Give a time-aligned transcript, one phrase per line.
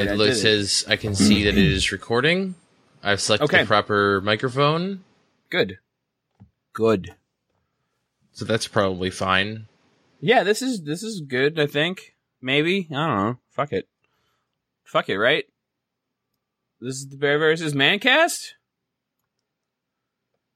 [0.00, 0.08] right.
[0.10, 0.34] I it did it.
[0.36, 2.54] says I can see that it is recording.
[3.02, 3.62] I've selected Okay.
[3.62, 5.04] the proper microphone,
[5.50, 5.78] Good.
[6.72, 7.14] Good.
[8.32, 9.66] so that's probably fine.
[10.20, 11.58] Yeah, this is this is good.
[11.58, 13.38] I think maybe I don't know.
[13.50, 13.88] Fuck it.
[14.84, 15.18] Fuck it.
[15.18, 15.44] Right.
[16.80, 18.52] This is the Bear versus Mancast.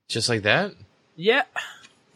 [0.08, 0.72] Just like that.
[1.16, 1.42] Yeah.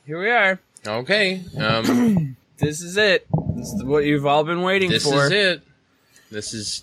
[0.07, 0.61] Here we are.
[0.87, 1.43] Okay.
[1.59, 3.25] Um, This is it.
[3.55, 5.29] This is what you've all been waiting this for.
[5.29, 5.63] This is it.
[6.31, 6.83] This is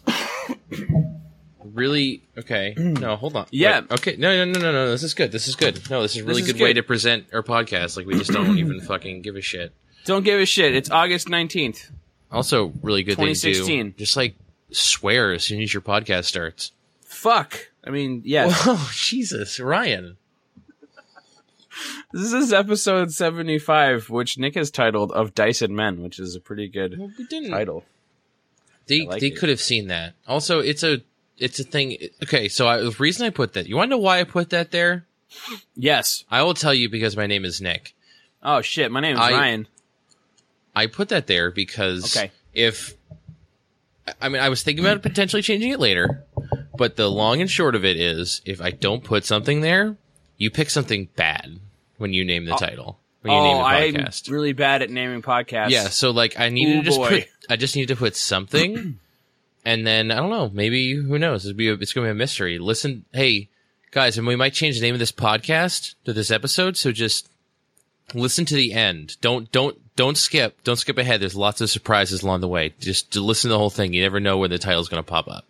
[1.75, 2.73] really okay.
[2.77, 3.45] No, hold on.
[3.52, 3.81] Yeah.
[3.81, 4.15] Wait, okay.
[4.17, 4.91] No, no, no, no, no.
[4.91, 5.31] This is good.
[5.31, 5.87] This is good.
[5.90, 7.98] No, this is a really is good, way to present our podcast.
[7.98, 9.73] Like we just don't even fucking give a shit.
[10.05, 10.73] Don't give a shit.
[10.76, 11.91] It's August nineteenth.
[12.31, 13.53] Also, really good thing to do.
[13.53, 13.96] 2016.
[13.98, 14.35] Just like
[14.71, 16.71] swear as soon as your podcast starts.
[17.03, 17.70] Fuck.
[17.85, 18.63] I mean, yes.
[18.68, 20.18] Oh Jesus, Ryan.
[22.13, 26.40] This is episode seventy-five, which Nick has titled "Of Dice and Men," which is a
[26.40, 27.51] pretty good Well, we didn't.
[27.51, 27.84] title.
[28.87, 29.37] They like they it.
[29.37, 30.13] could have seen that.
[30.27, 31.01] Also, it's a
[31.37, 31.97] it's a thing.
[32.23, 34.49] Okay, so I, the reason I put that, you want to know why I put
[34.51, 35.05] that there?
[35.75, 36.23] Yes.
[36.31, 37.93] I will tell you because my name is Nick.
[38.41, 38.91] Oh shit.
[38.91, 39.67] My name is I- Ryan.
[40.75, 42.31] I put that there because Okay.
[42.53, 42.93] if
[44.21, 46.23] I mean I was thinking about potentially changing it later,
[46.77, 49.95] but the long and short of it is if I don't put something there,
[50.37, 51.59] you pick something bad
[51.97, 52.57] when you name the oh.
[52.57, 52.99] title.
[53.21, 54.29] When you name Oh, I'm podcast.
[54.29, 55.69] really bad at naming podcasts.
[55.69, 57.09] Yeah, so like I needed Ooh, to just boy.
[57.09, 58.99] put I just needed to put something
[59.66, 62.16] and then I don't know, maybe who knows, it'll be a, it's going to be
[62.16, 62.60] a mystery.
[62.60, 63.49] Listen, hey
[63.91, 67.30] guys, and we might change the name of this podcast to this episode, so just
[68.13, 69.18] listen to the end.
[69.22, 70.62] Don't don't don't skip.
[70.64, 71.22] Don't skip ahead.
[71.22, 72.74] There's lots of surprises along the way.
[72.80, 73.94] Just to listen to the whole thing.
[73.94, 75.46] You never know when the title's going to pop up.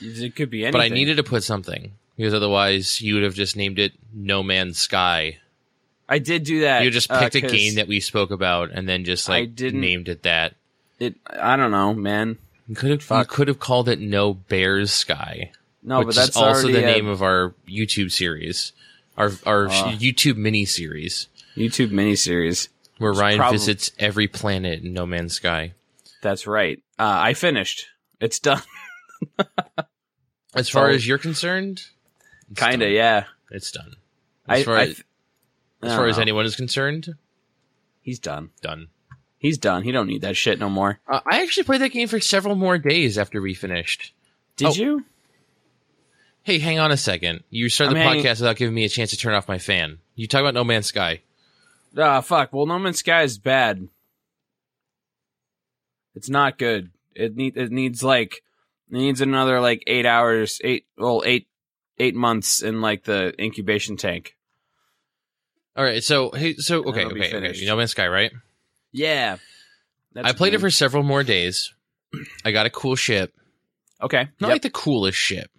[0.00, 0.72] It could be anything.
[0.78, 4.42] But I needed to put something because otherwise you would have just named it No
[4.42, 5.38] Man's Sky.
[6.08, 6.82] I did do that.
[6.84, 9.42] You just uh, picked a 'cause game that we spoke about and then just like
[9.42, 10.54] I didn't- named it that.
[10.98, 11.14] it.
[11.30, 12.38] I don't know, man.
[12.72, 15.52] You could have you could have called it No Bears Sky,
[15.82, 18.72] No, which but that's is also the a name of our YouTube series,
[19.18, 19.92] our our Ah.
[19.92, 25.34] YouTube mini series, YouTube mini series where Ryan prob- visits every planet in No Man's
[25.34, 25.74] Sky.
[26.22, 26.78] That's right.
[26.98, 27.88] Uh, I finished.
[28.20, 28.62] It's done.
[30.54, 31.82] As far So- as you're concerned,
[32.56, 32.94] Kinda, done.
[32.94, 33.24] yeah.
[33.50, 33.96] it's done.
[34.48, 35.02] As I, far I as,
[35.82, 37.16] I as far as anyone is concerned,
[38.00, 38.48] he's done.
[38.62, 38.88] done.
[39.42, 39.82] He's done.
[39.82, 41.00] He don't need that shit no more.
[41.08, 44.14] Uh, I actually played that game for several more days after we finished.
[44.56, 44.72] Did Oh.
[44.74, 45.04] you?
[46.44, 47.42] Hey, hang on a second.
[47.50, 49.98] You started I'm the podcast without giving me a chance to turn off my fan.
[50.14, 51.22] You talk about No Man's Sky.
[51.98, 52.52] Ah, fuck.
[52.52, 53.88] Well, No Man's Sky is bad.
[56.14, 56.90] It's not good.
[57.14, 58.42] It need it needs like
[58.90, 61.48] it needs another like eight hours, eight well eight
[61.98, 64.36] eight months in like the incubation tank.
[65.76, 67.64] All right, so hey, so okay, okay, okay.
[67.66, 68.30] No Man's Sky, right?
[68.92, 69.38] Yeah,
[70.12, 71.72] That's I played it for several more days.
[72.44, 73.32] I got a cool ship.
[74.02, 74.28] okay.
[74.40, 74.54] Not Yep.
[74.54, 75.50] like the coolest ship.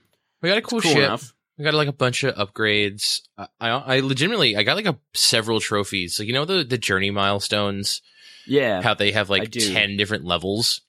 [0.41, 1.03] We got a cool, cool ship.
[1.03, 1.33] enough.
[1.59, 3.21] I got like a bunch of upgrades.
[3.37, 6.17] I, I, I legitimately, I got like a several trophies.
[6.19, 8.01] Like you know the the journey milestones,
[8.47, 10.81] Yeah, how they have like ten different levels.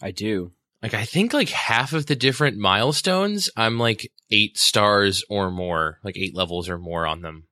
[0.00, 0.52] I do.
[0.82, 5.98] Like I think like half of the different milestones, I'm like eight stars or more,
[6.04, 7.44] like eight levels or more on them.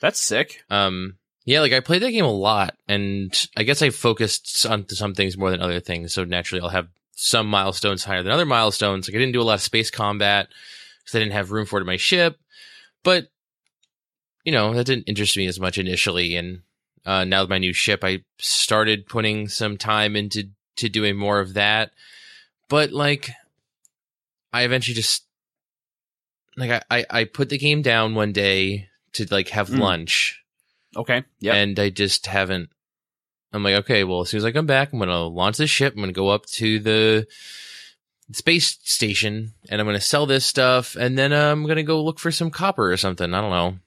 [0.00, 0.62] That's sick.
[0.70, 4.88] Um, yeah, like I played that game a lot, and I guess I focused on
[4.88, 6.14] some things more than other things.
[6.14, 9.08] So naturally, I'll have some milestones higher than other milestones.
[9.08, 10.48] Like I didn't do a lot of space combat
[11.02, 12.38] because I didn't have room for it in my ship,
[13.02, 13.28] but
[14.44, 16.34] you know that didn't interest me as much initially.
[16.34, 16.62] And
[17.06, 21.40] uh, now with my new ship, I started putting some time into to doing more
[21.40, 21.92] of that.
[22.68, 23.30] But like,
[24.52, 25.24] I eventually just
[26.56, 29.78] like I I, I put the game down one day to like have Mm.
[29.80, 30.40] lunch
[30.96, 31.24] Okay.
[31.40, 31.54] Yeah.
[31.54, 32.70] and I just haven't.
[33.52, 35.94] I'm like, okay, well, as soon as I come back, I'm gonna launch this ship.
[35.94, 37.26] I'm gonna go up to the
[38.32, 42.18] space station, and I'm gonna sell this stuff, and then uh, I'm gonna go look
[42.18, 43.32] for some copper or something.
[43.32, 43.78] I don't know.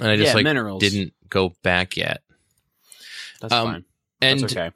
[0.00, 0.80] And I just yeah, like minerals.
[0.80, 2.22] didn't go back yet.
[3.40, 3.84] That's um, fine.
[4.20, 4.70] And That's okay.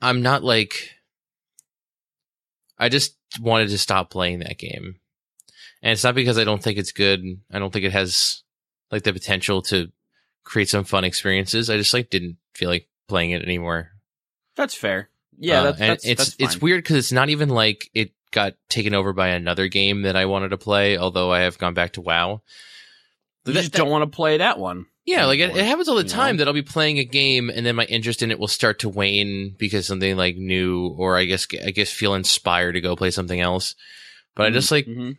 [0.00, 0.90] I'm not like.
[2.78, 4.96] I just wanted to stop playing that game,
[5.82, 7.24] and it's not because I don't think it's good.
[7.50, 8.42] I don't think it has
[8.90, 9.90] like the potential to
[10.44, 11.68] create some fun experiences.
[11.70, 13.90] I just like didn't feel like playing it anymore.
[14.54, 15.08] That's fair.
[15.38, 18.12] Yeah, Uh, that's, and that's it's that's it's weird because it's not even like it
[18.30, 20.96] got taken over by another game that I wanted to play.
[20.96, 22.40] Although I have gone back to WoW.
[23.44, 24.86] You That- just that- don't want to play that one.
[25.04, 26.38] Yeah, like it, it happens all the time know?
[26.40, 28.88] that I'll be playing a game and then my interest in it will start to
[28.88, 33.12] wane because something like new, or I guess I guess feel inspired to go play
[33.12, 33.76] something else.
[34.34, 35.16] But I just like Mhm.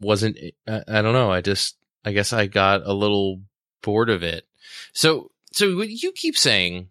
[0.00, 0.38] wasn't.
[0.66, 1.30] I, I don't know.
[1.30, 3.42] I just I guess I got a little
[3.82, 4.44] bored of it.
[4.92, 6.88] So so what you keep saying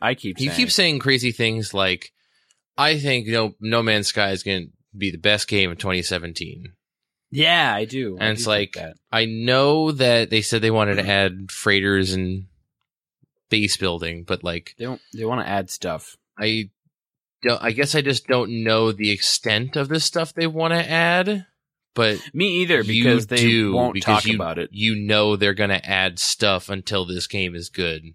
[0.00, 2.12] I keep you saying keep saying crazy things like
[2.76, 6.72] I think No No Man's Sky is going to be the best game of 2017.
[7.30, 8.18] Yeah, I do.
[8.20, 8.76] I And it's do like-.
[9.10, 11.08] I know that they said they wanted to mm.
[11.08, 12.46] add freighters and
[13.48, 15.00] base building, but like they don't.
[15.14, 16.16] They want to add stuff.
[16.38, 16.70] I
[17.42, 17.62] don't.
[17.62, 21.46] I guess I just don't know the extent of the stuff they want to add.
[21.94, 24.70] But Me either, because they won't because talk you, about it.
[24.72, 28.14] You know they're going to add stuff until this game is good.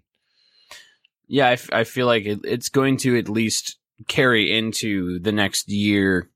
[1.28, 3.78] Yeah, I, f- I feel like it, it's going to at least
[4.08, 6.28] carry into the next year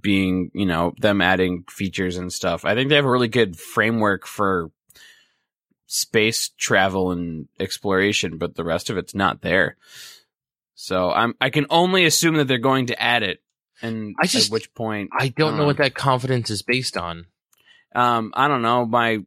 [0.00, 2.64] being, you know, them adding features and stuff.
[2.64, 4.70] I think they have a really good framework for
[5.86, 9.76] space travel and exploration, but the rest of it's not there.
[10.74, 13.40] So I'm I can only assume that they're going to add it.
[13.84, 15.66] And I just- at which point I don't know Uh.
[15.66, 17.26] what that confidence is based on.
[17.94, 19.18] um I don't know, my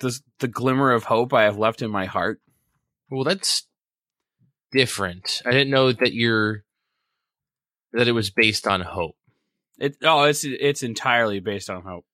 [0.00, 2.40] the the glimmer of hope I have left in my heart.
[3.10, 3.66] Well, that's
[4.72, 5.42] different.
[5.46, 6.64] I didn't know that you're
[7.92, 9.16] that it was based on hope.
[9.78, 12.04] It oh it's it's entirely based on hope.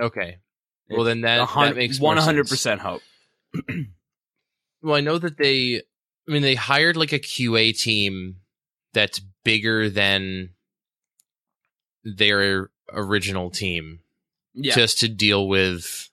[0.00, 0.38] Okay.
[0.90, 3.02] Well, then that, that makes one hundred percent hope.
[4.82, 5.80] Well, I know that they.
[6.28, 8.36] I mean, they hired like a QA team
[8.94, 10.50] that's bigger than
[12.04, 14.00] their original team
[14.54, 16.08] Yeah, just to deal with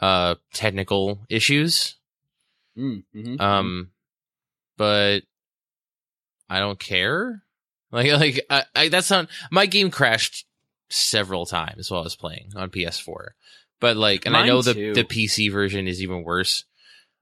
[0.00, 1.96] uh technical issues.
[2.78, 3.40] Mm, mhm.
[3.40, 3.90] Um,
[4.76, 5.20] but
[6.48, 7.42] I don't care.
[7.94, 10.46] Like, like I, I that's not my game crashed
[10.88, 13.32] several times while I was playing on PS4.
[13.80, 14.92] But like, and I know the too.
[14.94, 16.64] the PC version is even worse.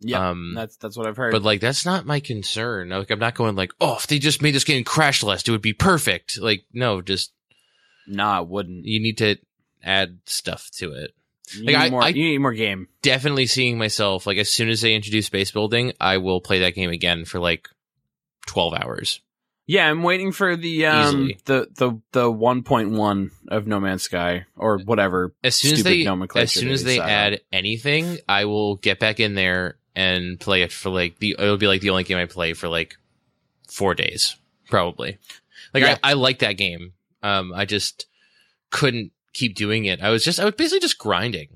[0.01, 1.33] Yeah, um, that's that's what I've heard.
[1.33, 2.89] But like, that's not my concern.
[2.91, 5.51] Like, I'm not going like, oh, if they just made this game crash less, it
[5.51, 6.39] would be perfect.
[6.39, 7.33] Like, no, just
[8.07, 8.85] nah, it wouldn't.
[8.85, 9.37] you need to
[9.83, 11.13] add stuff to it.
[11.55, 12.89] You, like, need I- more, I- you need more game.
[13.03, 16.75] Definitely seeing myself like as soon as they introduce base building, I will play that
[16.75, 17.69] game again for like
[18.47, 19.21] 12 hours.
[19.67, 21.39] Yeah, I'm waiting for the um Easily.
[21.45, 25.33] the the the 1.1 of No Man's Sky or whatever.
[25.45, 29.35] As soon as they as soon as they add anything, I will get back in
[29.35, 32.53] there and play it for like the it'll be like the only game I play
[32.55, 32.97] for like
[33.69, 34.37] 4 days
[34.69, 35.19] probably.
[35.75, 35.99] Like Yeah.
[36.03, 36.93] I I like that game.
[37.23, 38.07] Um I just
[38.71, 40.01] couldn't keep doing it.
[40.03, 41.49] I was just I was basically just grinding.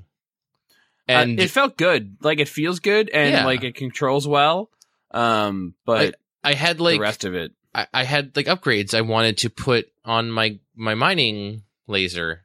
[1.07, 2.17] And Uh, it felt good.
[2.21, 3.45] Like it feels good and Yeah.
[3.47, 4.71] like it controls well.
[5.11, 9.01] Um, but I had like the rest of it, I, I had like upgrades I
[9.03, 12.43] wanted to put on my my mining laser,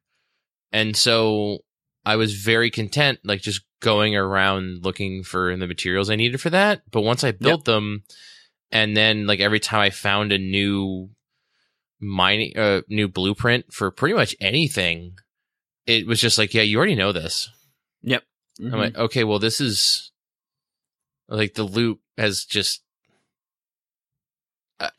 [0.71, 1.63] and so
[2.05, 6.49] I was very content, like just going around looking for the materials I needed for
[6.49, 6.81] that.
[6.91, 8.03] But once I built them,
[8.71, 11.09] and then like every time I found a new
[11.99, 15.17] mining, uh, new blueprint for pretty much anything,
[15.85, 17.49] it was just like, yeah, you already know this.
[18.59, 18.73] Mhm.
[18.73, 20.11] I'm like, okay, well, this is
[21.27, 22.81] like the loop has just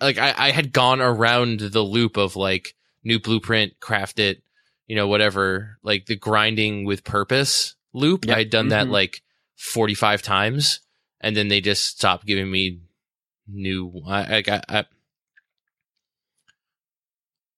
[0.01, 4.43] like I, I had gone around the loop of like new blueprint, craft it,
[4.91, 8.25] you know, whatever, like the grinding with purpose loop.
[8.25, 8.35] Yep.
[8.35, 8.91] I had done that Mhm.
[8.91, 9.23] like
[9.57, 10.81] 45 times
[11.21, 12.81] and then they just stopped giving me
[13.47, 14.85] new, I, I, got- I,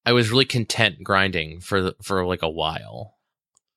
[0.05, 3.17] I was really content grinding for, for like a while.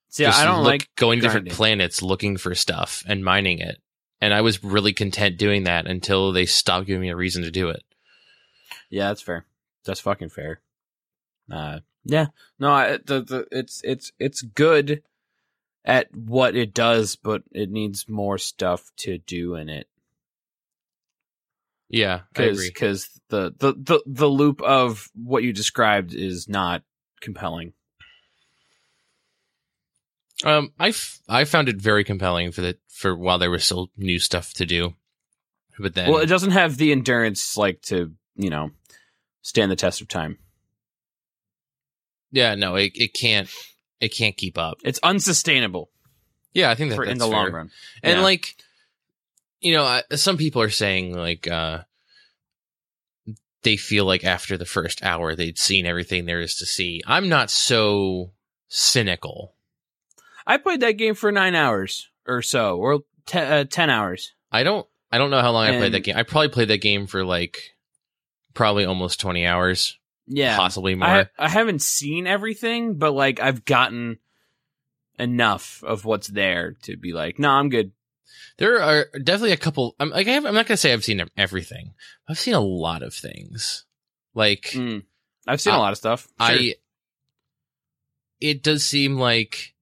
[0.10, 3.60] See, Just I don't look- like going to different planets looking for stuff and mining
[3.60, 3.80] it.
[4.22, 7.52] And I was really content doing that until they stopped giving me a reason to
[7.52, 7.84] do it.
[8.90, 9.46] Yeah, that's fair.
[9.86, 10.62] That's fucking fair.
[11.52, 12.28] Uh, yeah.
[12.60, 15.04] No, I, the, the it's it's it's good
[15.84, 19.88] at what it does, but it needs more stuff to do in it.
[21.90, 26.84] Yeah, Because because the, the the the loop of what you described is not
[27.22, 27.74] compelling.
[30.44, 33.90] Um, I, f- I found it very compelling for the for while there was still
[33.96, 34.96] new stuff to do,
[35.80, 38.72] but then well, it doesn't have the endurance like to you know
[39.42, 40.40] stand the test of time.
[42.36, 43.50] Yeah, no, it, it can't
[44.00, 44.78] it can't keep up.
[44.84, 45.90] It's unsustainable
[46.54, 47.72] Yeah, I think that for in that's the long run.
[48.04, 48.24] And Yeah.
[48.24, 48.56] like,
[49.62, 51.80] you know, I, some people are saying like uh
[53.64, 57.02] they feel like after the first hour they'd seen everything there is to see.
[57.08, 58.32] I'm not so
[58.68, 59.56] cynical.
[60.46, 64.34] I played that game for nine hours or so, or te- uh, ten hours.
[64.52, 66.18] I don't I don't know how long I played that game.
[66.18, 67.58] I probably played that game for like
[68.54, 71.08] probably almost 20 hours, Yeah, possibly more.
[71.08, 74.18] I I haven't seen everything, but like I've gotten
[75.20, 77.92] enough of what's there to be like, no, I'm good.
[78.58, 81.24] there are definitely a couple I'm like I have, I'm not to say I've seen
[81.38, 81.94] everything.
[82.28, 83.86] I've seen a lot of things.
[84.34, 85.04] Like Mm.
[85.48, 86.24] I've seen a lot of stuff.
[86.24, 86.32] Sure.
[86.40, 86.74] I
[88.42, 89.74] it does seem like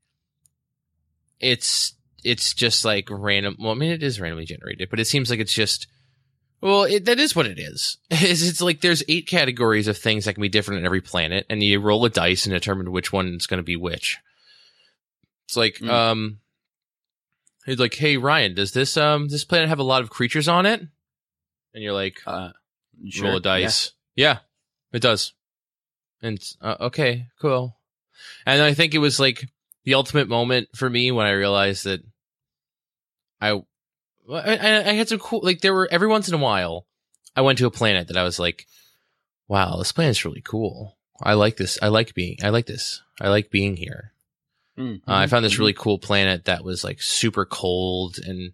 [1.40, 5.30] it's it's just like random well I mean it is randomly generated, but it seems
[5.30, 5.88] like it's just
[6.63, 7.98] Well, it, that is what it is.
[8.10, 11.46] It's, it's like there's eight categories of things that can be different in every planet,
[11.50, 14.17] and you roll a dice and determine which one is going to be which.
[15.46, 15.89] It's like, Mm.
[15.89, 16.39] um,
[17.65, 20.65] he's like, "Hey Ryan, does this um this planet have a lot of creatures on
[20.65, 20.79] it?"
[21.74, 22.51] And you're like, Uh,
[23.22, 23.91] roll a dice.
[24.15, 24.39] Yeah.
[24.93, 25.34] it does.
[26.22, 27.75] And uh, okay, cool.
[28.46, 29.50] And I think it was like
[29.84, 32.01] the ultimate moment for me when I realized that
[33.41, 33.62] I,
[34.32, 36.86] I, I I had some cool like there were every once in a while
[37.36, 38.68] I went to a planet that I was like,
[39.48, 40.98] wow, this planet's really cool.
[41.22, 41.77] I like this.
[41.82, 42.38] I like being.
[42.44, 43.01] I like this.
[43.22, 44.12] I like being here.
[44.77, 48.53] Mm, Uh, I mhm, found this really cool planet that was like super cold and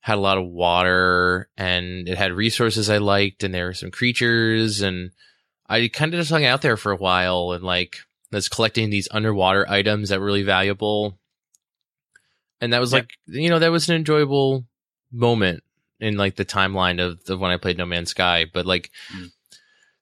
[0.00, 3.90] had a lot of water and it had resources I liked and there were some
[3.90, 5.12] creatures and
[5.66, 9.08] I kind of just hung out there for a while and like was collecting these
[9.10, 11.18] underwater items that were really valuable.
[12.60, 14.64] And that was like, you know, that was an enjoyable
[15.14, 15.62] moment
[16.00, 18.44] in like the timeline of, of when I played No Man's Sky.
[18.52, 19.30] But like, Mm.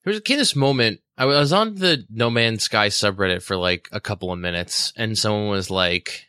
[0.05, 1.01] there was a kind of this moment.
[1.19, 5.17] I was on the No Man's Sky subreddit for like a couple of minutes, and
[5.17, 6.29] someone was like,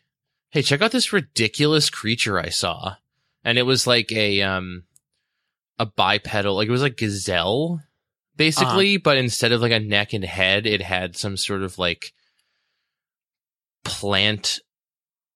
[0.50, 2.96] "Hey, check out this ridiculous creature I saw,"
[3.42, 4.84] and it was like a um
[5.78, 7.82] a bipedal, like it was like gazelle,
[8.36, 12.12] basically, but instead of like a neck and head, it had some sort of like
[13.84, 14.60] plant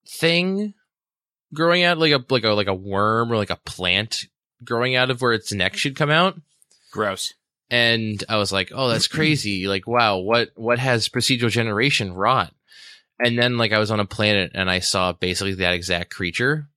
[0.06, 0.74] thing
[1.54, 4.26] growing out, like a like a like a worm or like a plant
[4.64, 6.36] growing out of where its neck should come out
[6.90, 7.32] Gross.
[7.70, 9.66] and I was like, "Oh, that's crazy!
[9.68, 12.52] Like, wow, what what has procedural generation wrought?"
[13.20, 16.68] And then, like, I was on a planet and I saw basically that exact creature,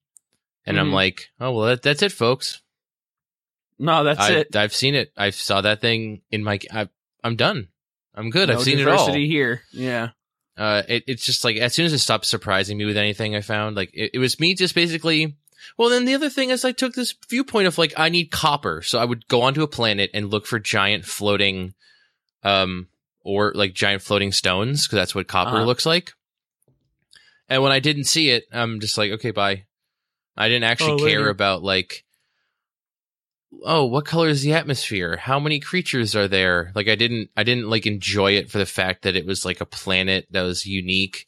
[0.65, 0.93] and I'm Mhm.
[0.93, 2.61] like, "Oh, well, that, that's it, folks.
[3.79, 4.55] No, that's I, it.
[4.55, 5.11] I've seen it.
[5.17, 6.59] I saw that thing in my.
[6.71, 6.87] I,
[7.23, 7.67] I'm done.
[8.13, 8.49] I'm good.
[8.49, 9.11] no I've seen it all.
[9.13, 9.61] here.
[9.71, 10.09] Yeah.
[10.61, 13.41] Uh, it, it's just like as soon as it stopped surprising me with anything I
[13.41, 15.35] found, like it, it was me just basically.
[15.77, 18.83] Well, then the other thing is I took this viewpoint of like I need copper,
[18.83, 21.73] so I would go onto a planet and look for giant floating,
[22.43, 22.89] um,
[23.23, 25.65] or like giant floating stones because that's what copper Uh-huh.
[25.65, 26.13] looks like.
[27.49, 29.65] And when I didn't see it, I'm just like, okay, bye.
[30.37, 32.03] I didn't actually Oh, care about like,
[33.63, 35.17] oh, what color is the atmosphere?
[35.17, 36.71] How many creatures are there?
[36.75, 39.61] Like, I didn't, I didn't like enjoy it for the fact that it was like
[39.61, 41.27] a planet that was unique.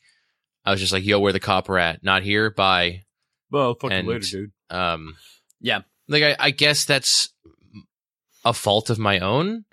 [0.65, 2.03] I was just like, yo, where the copper at?
[2.03, 2.49] Not here.
[2.49, 3.03] Bye.
[3.51, 4.51] Well, fuck And- later dude.
[4.69, 5.15] Um,
[5.61, 5.81] Yeah.
[6.07, 7.29] like I, I guess that's
[8.45, 9.65] a fault of my own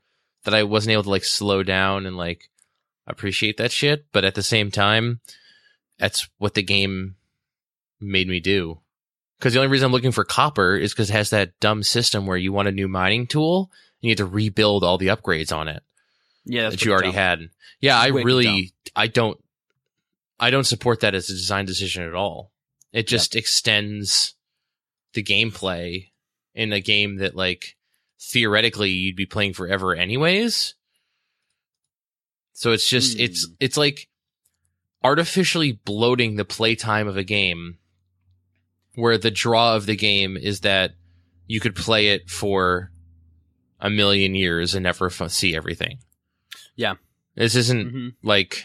[0.45, 2.51] that I wasn't able to like slow down and like
[3.07, 4.07] appreciate that shit.
[4.13, 5.21] But at the same time,
[5.99, 7.17] that's what the game
[8.01, 8.81] made me do.
[9.41, 12.27] Because the only reason I'm looking for copper is because it has that dumb system
[12.27, 13.71] where you want a new mining tool
[14.03, 15.83] and you have to rebuild all the upgrades on it
[16.45, 17.15] Yeah, that's that you already dumb.
[17.15, 17.41] had.
[17.81, 19.43] Yeah, I Way really, I don't,
[20.39, 22.53] I don't support that as a design decision at all.
[22.93, 24.35] It just extends
[25.15, 26.09] the gameplay
[26.55, 27.77] in a game that, like,
[28.21, 30.75] theoretically you'd be playing forever anyways.
[32.53, 33.53] So it's just, it's, Hmm.
[33.61, 34.09] it's like
[35.03, 37.79] artificially bloating the playtime of a game
[39.01, 40.93] where the draw of the game is that
[41.47, 42.91] you could play it for
[43.81, 45.99] a million years and never f- see everything.
[46.77, 46.95] Yeah.
[47.35, 48.15] This isn't Mhm.
[48.23, 48.65] like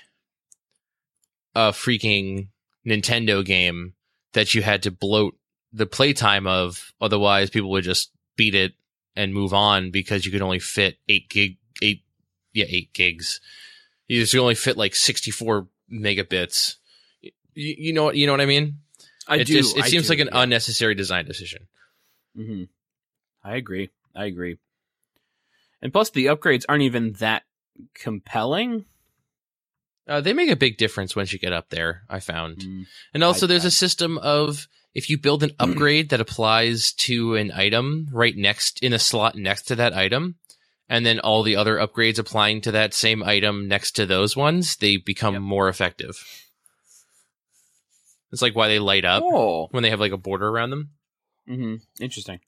[1.56, 2.50] a freaking
[2.86, 3.94] Nintendo game
[4.34, 5.38] that you had to bloat
[5.72, 8.74] the playtime of, otherwise people would just beat it
[9.16, 12.04] and move on because you could only fit eight gig, eight,
[12.54, 13.40] yeah, eight gigs.
[14.08, 16.76] You just only fit like sixty four megabits.
[17.22, 18.80] You, you know what you know what I mean?
[19.28, 19.54] I it do.
[19.54, 20.42] just it I seems do, like an yeah.
[20.44, 21.68] unnecessary design decision.
[22.36, 22.64] hmm
[23.44, 23.90] I agree.
[24.16, 24.58] I agree.
[25.82, 27.44] And plus, the upgrades aren't even that
[27.94, 28.86] compelling.
[30.08, 32.04] Uh, they make a big difference once you get up there.
[32.10, 32.58] I found.
[32.60, 32.86] Mm.
[33.14, 36.92] And also, I- there's I- a system of if you build an upgrade that applies
[36.94, 40.36] to an item right next in a slot next to that item,
[40.90, 44.76] and then all the other upgrades applying to that same item next to those ones,
[44.78, 45.42] they become Yep.
[45.44, 46.16] more effective.
[48.36, 50.90] It's like why they light up Oh, when they have like a border around them.
[51.48, 52.42] hmm interesting.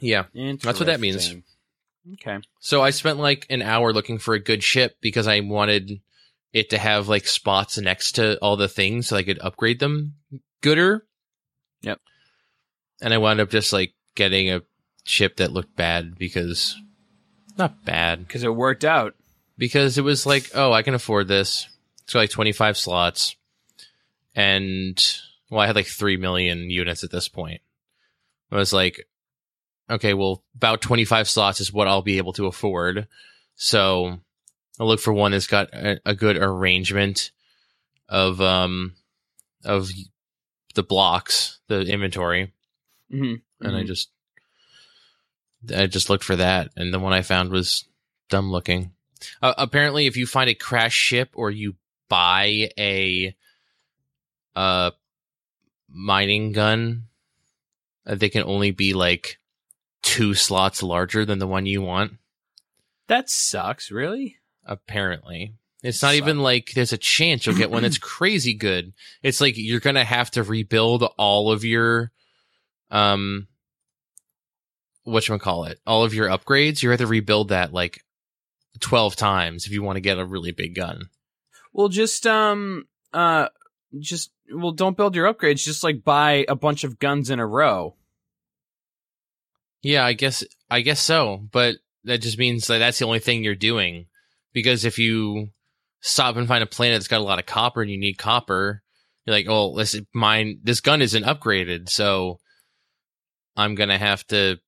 [0.00, 0.24] Yeah.
[0.34, 0.78] Interesting.
[0.86, 1.34] what that means.
[2.14, 2.38] Okay.
[2.60, 6.00] So I spent like an hour looking for a good ship because I wanted
[6.52, 10.16] it to have like spots next to all the things so I could upgrade them
[10.60, 11.06] gooder.
[11.80, 11.98] Yep.
[13.00, 14.60] And I wound up just like getting a
[15.04, 16.76] ship that looked bad because
[17.56, 19.14] not bad Because it worked out.
[19.56, 21.68] because it was like, oh, I can afford this.
[22.04, 23.34] It's got like 25 slots.
[24.36, 25.02] And
[25.50, 27.60] well, I had like 3 million units at this point.
[28.52, 29.08] I was like,
[29.90, 33.08] okay, well, about 25 slots is what I'll be able to afford.
[33.56, 34.18] So
[34.78, 37.32] I'll look for one that's got a, a good arrangement
[38.08, 38.94] of, um,
[39.64, 39.90] of
[40.74, 42.52] the blocks, the inventory.
[43.10, 44.10] hmm And I just
[45.74, 47.84] I just looked for that, and the one I found was
[48.28, 48.92] dumb looking.
[49.42, 51.74] Uh, apparently, if you find a crashed ship or you
[52.08, 53.34] buy a
[54.56, 54.90] uh
[55.88, 57.04] mining gun,
[58.06, 59.38] uh, they can only be like
[60.02, 62.14] two slots larger than the one you want.
[63.06, 64.36] That sucks, really?
[64.64, 65.54] Apparently.
[65.82, 68.92] It's not even like there's a chance you'll get one that's crazy good.
[69.22, 72.10] It's like you're gonna have to rebuild all of your
[72.90, 73.46] um
[75.04, 78.02] what you call it all of your upgrades you have to rebuild that like
[78.80, 81.08] 12 times if you want to get a really big gun
[81.72, 83.48] Well, just um uh
[83.98, 85.64] just well, don't build your upgrades.
[85.64, 87.94] Just like buy a bunch of guns in a row.
[89.82, 93.44] yeah i guess i guess so but that just means that that's the only thing
[93.44, 94.06] you're doing
[94.52, 95.48] because if you
[96.00, 98.82] stop and find a planet that's got a lot of copper and you need copper
[99.24, 102.38] you're like oh let's mine this gun isn't upgraded so
[103.56, 104.58] i'm gonna have to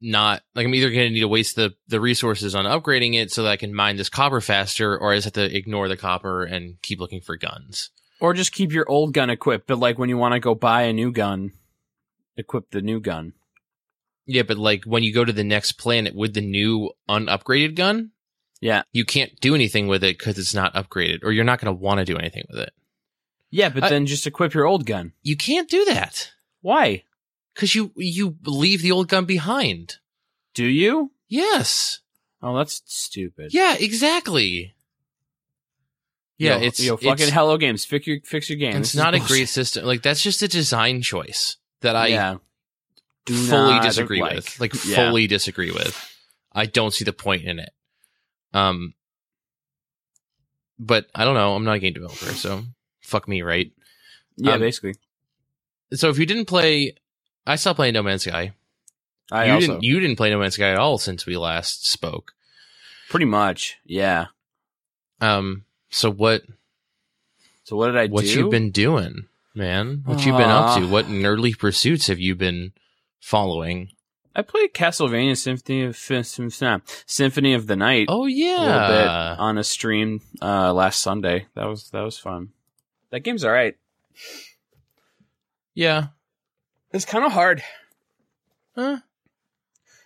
[0.00, 3.30] not like I'm either going to need to waste the the resources on upgrading it
[3.32, 5.96] so that I can mine this copper faster, or I just have to ignore the
[5.96, 7.90] copper and keep looking for guns.
[8.20, 10.82] Or just keep your old gun equipped, but like when you want to go buy
[10.82, 11.52] a new gun,
[12.36, 13.32] equip the new gun.
[14.26, 18.10] Yeah, but like when you go to the next planet with the new unupgraded gun,
[18.60, 18.82] Yeah.
[18.92, 21.80] you can't do anything with it because it's not upgraded, or you're not going to
[21.80, 22.72] want to do anything with it.
[23.50, 25.12] Yeah, but I- then just equip your old gun.
[25.22, 27.04] You can't do that Why?
[27.58, 29.96] Because you you leave the old gun behind.
[30.54, 31.10] Do you?
[31.28, 31.98] Yes.
[32.40, 33.52] Oh, that's stupid.
[33.52, 33.74] Yeah.
[33.78, 34.76] Exactly.
[36.38, 37.84] Yeah, Yo, it's yo, it's, fucking Hello Games.
[37.84, 38.76] Fix your fix your game.
[38.76, 39.28] it's This not a bullshit.
[39.36, 39.84] great system.
[39.84, 42.36] Like that's just a design choice that I yeah.
[43.26, 44.36] Do fully disagree like.
[44.36, 44.60] with.
[44.60, 45.08] Like Yeah.
[45.08, 45.96] fully disagree with.
[46.52, 47.70] I don't see the point in it.
[48.54, 48.94] Um
[50.78, 52.62] but I don't know, I'm not a game developer, so
[53.00, 53.72] fuck me, right?
[54.36, 54.94] Yeah, um, basically.
[55.94, 56.94] So if you didn't play
[57.48, 58.52] I stopped playing No Man's Sky.
[59.32, 61.86] I you also didn't you didn't play No Man's Sky at all since we last
[61.86, 62.32] spoke.
[63.10, 63.78] pretty much.
[63.84, 64.26] Yeah.
[65.20, 66.42] Um so what
[67.64, 68.30] So what did I what do?
[68.30, 70.02] you been doing, man?
[70.04, 70.84] What you been up to?
[70.84, 72.72] Uh, What nerdly pursuits have you been
[73.20, 73.92] following?
[74.36, 75.96] I played Castlevania Symphony of
[77.06, 81.46] Symphony of the Night Oh yeah, a bit on a stream uh, last Sunday.
[81.54, 82.50] That was that was fun.
[83.10, 83.76] That game's all right.
[85.74, 86.08] Yeah.
[86.92, 87.62] It's kind of hard.
[88.74, 88.98] Huh?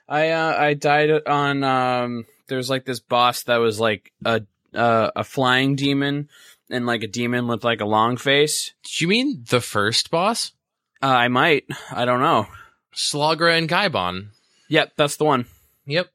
[0.08, 2.26] I uh, I died on um.
[2.48, 4.42] There's like this boss that was like a
[4.74, 6.28] uh, a flying demon
[6.70, 8.72] and like a demon with like a long face.
[8.84, 10.52] Do you mean the first boss?
[11.02, 11.64] Uh, I might.
[11.90, 12.46] I don't know.
[12.94, 14.28] Slogra and Gaibon.
[14.68, 15.46] Yep, that's the one.
[15.86, 16.08] Yep.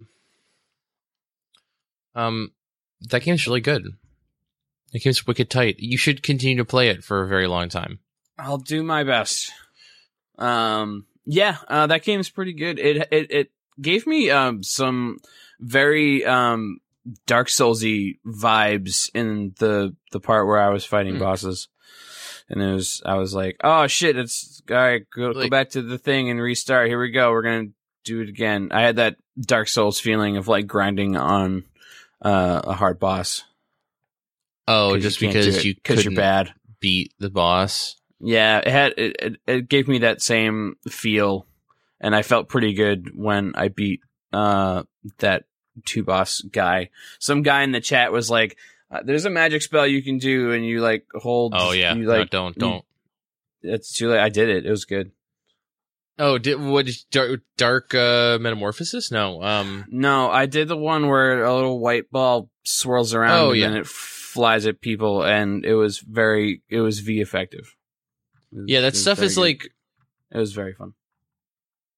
[2.15, 2.51] Um,
[3.01, 3.83] that game's really good.
[4.91, 5.75] That game's wicked tight.
[5.79, 7.99] You should continue to play it for a very long time.
[8.39, 9.51] I'll do my best.
[10.37, 12.79] Um, yeah, uh, that game's pretty good.
[12.79, 15.19] It it it gave me um some
[15.59, 16.79] very um
[17.25, 21.19] Dark Soulsy vibes in the the part where I was fighting Hmm.
[21.21, 21.67] bosses,
[22.49, 25.03] and it was I was like, oh shit, it's all right.
[25.13, 26.87] Go, go back to the thing and restart.
[26.87, 27.31] Here we go.
[27.31, 27.69] We're gonna
[28.03, 28.69] do it again.
[28.71, 31.63] I had that Dark Souls feeling of like grinding on
[32.21, 33.43] uh, a hard boss.
[34.67, 36.53] Oh, just because it, couldn't you're bad.
[36.81, 37.95] beat the boss.
[38.19, 41.45] Yeah, it had it, it, gave me that same feel,
[41.99, 44.01] and I felt pretty good when I beat
[44.33, 44.83] uh
[45.19, 45.43] that
[45.85, 46.89] two boss guy.
[47.19, 48.57] Some guy in the chat was like,
[48.89, 52.05] uh, "There's a magic spell you can do, and you like hold." Oh yeah, you
[52.05, 52.83] no, like don't don't.
[53.61, 54.19] it's too late.
[54.19, 54.65] I did it.
[54.65, 55.11] It was good.
[56.19, 56.87] Oh, did what?
[57.11, 59.11] Dark dark uh, metamorphosis?
[59.11, 59.43] No.
[59.43, 59.85] Um.
[59.89, 63.69] No, I did the one where a little white ball swirls around Oh, and yeah.
[63.69, 67.75] then it flies at people, and it was very, it was v effective.
[68.51, 69.41] Was- Yeah, that stuff is good.
[69.41, 69.69] like
[70.31, 70.93] it was very fun.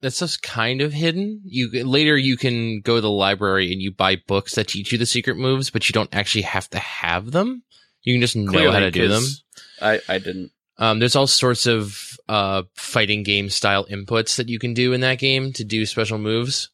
[0.02, 1.42] that stuff's kind of hidden.
[1.46, 4.98] You later you can go to the library and you buy books that teach you
[4.98, 7.64] the secret moves, but you don't actually have to have them.
[8.04, 9.24] You can just know Clearly, how to do them.
[9.82, 10.52] I I didn't.
[10.78, 15.02] Um, there's all sorts of uh, fighting game style inputs that you can do in
[15.02, 16.70] that game to do special moves.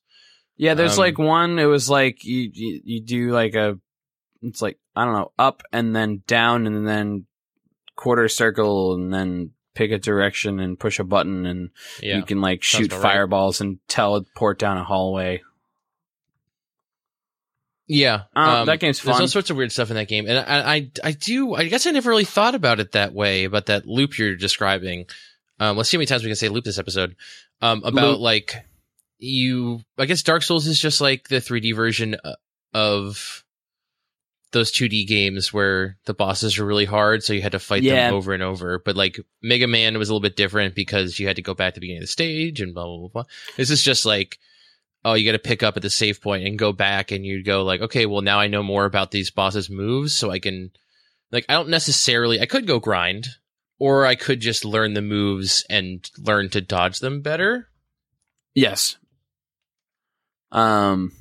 [0.58, 1.58] Yeah, there's Um, like one.
[1.58, 3.80] It was like you, you you do like a,
[4.44, 7.26] it's like I don't know, up and then down and then
[7.96, 11.70] quarter circle and then pick a direction and push a button and
[12.02, 13.14] Yeah, you can like shoot about right.
[13.14, 15.42] fireballs and teleport down a hallway.
[17.88, 18.24] yeah.
[18.36, 20.76] Uh, um, that game's There's all sorts of weird stuff in that game, and I,
[20.76, 21.54] I, I do.
[21.54, 23.44] I guess I never really thought about it that way.
[23.44, 25.06] About that loop you're describing.
[25.60, 27.16] Um, let's see how many times we can say loop this episode.
[27.62, 28.20] Um, about Loop.
[28.22, 28.56] like
[29.20, 29.82] you.
[29.98, 32.34] I guess Dark Souls is just like the 3D version uh,
[32.74, 33.45] of
[34.56, 38.08] those 2D games where the bosses are really hard, so you had to fight Yeah.
[38.08, 38.80] them over and over.
[38.80, 41.74] But like Mega Man was a little bit different because you had to go back
[41.74, 43.08] to the beginning of the stage and blah blah blah.
[43.10, 43.24] blah.
[43.58, 44.40] This is just like,
[45.04, 47.44] oh, you got to pick up at the save point and go back, and you
[47.44, 50.72] go like, okay, well now I know more about these bosses' moves, so I can
[51.32, 53.28] like I don't necessarily I could go grind,
[53.78, 57.68] or I could just learn the moves and learn to dodge them better.
[58.54, 58.96] Yes.
[60.52, 61.12] Um.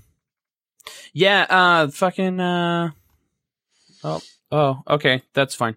[1.12, 1.46] Yeah.
[1.48, 1.88] Uh.
[1.88, 2.38] Fucking.
[2.40, 2.90] Uh.
[4.04, 4.20] Oh.
[4.52, 4.82] Oh.
[4.88, 5.22] Okay.
[5.32, 5.76] That's fine.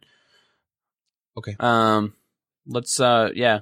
[1.37, 1.55] Okay.
[1.59, 2.13] Um.
[2.67, 2.99] Let's.
[2.99, 3.29] Uh.
[3.33, 3.61] Yeah.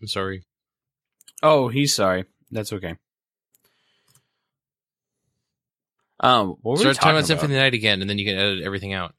[0.00, 0.44] I'm sorry.
[1.42, 2.24] Oh, he's sorry.
[2.50, 2.96] That's okay.
[6.20, 6.56] Um.
[6.62, 7.26] What were we Start talking talking about?
[7.26, 9.14] Symphony of the Night again, and then you can edit everything out.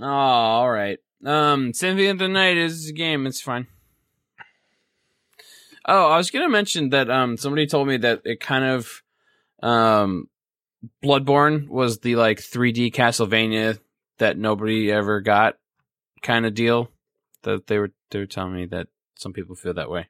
[0.00, 0.98] Oh, all right.
[1.24, 3.26] Um, Symphony of the Night is a game.
[3.26, 3.66] It's fine.
[5.84, 9.02] Oh, I was gonna mention that um somebody told me that it kind of
[9.62, 10.28] um
[11.02, 13.78] Bloodborne was the like 3D Castlevania
[14.18, 15.56] that nobody ever got
[16.22, 16.90] kind of deal.
[17.42, 20.08] That they were they were telling me that some people feel that way.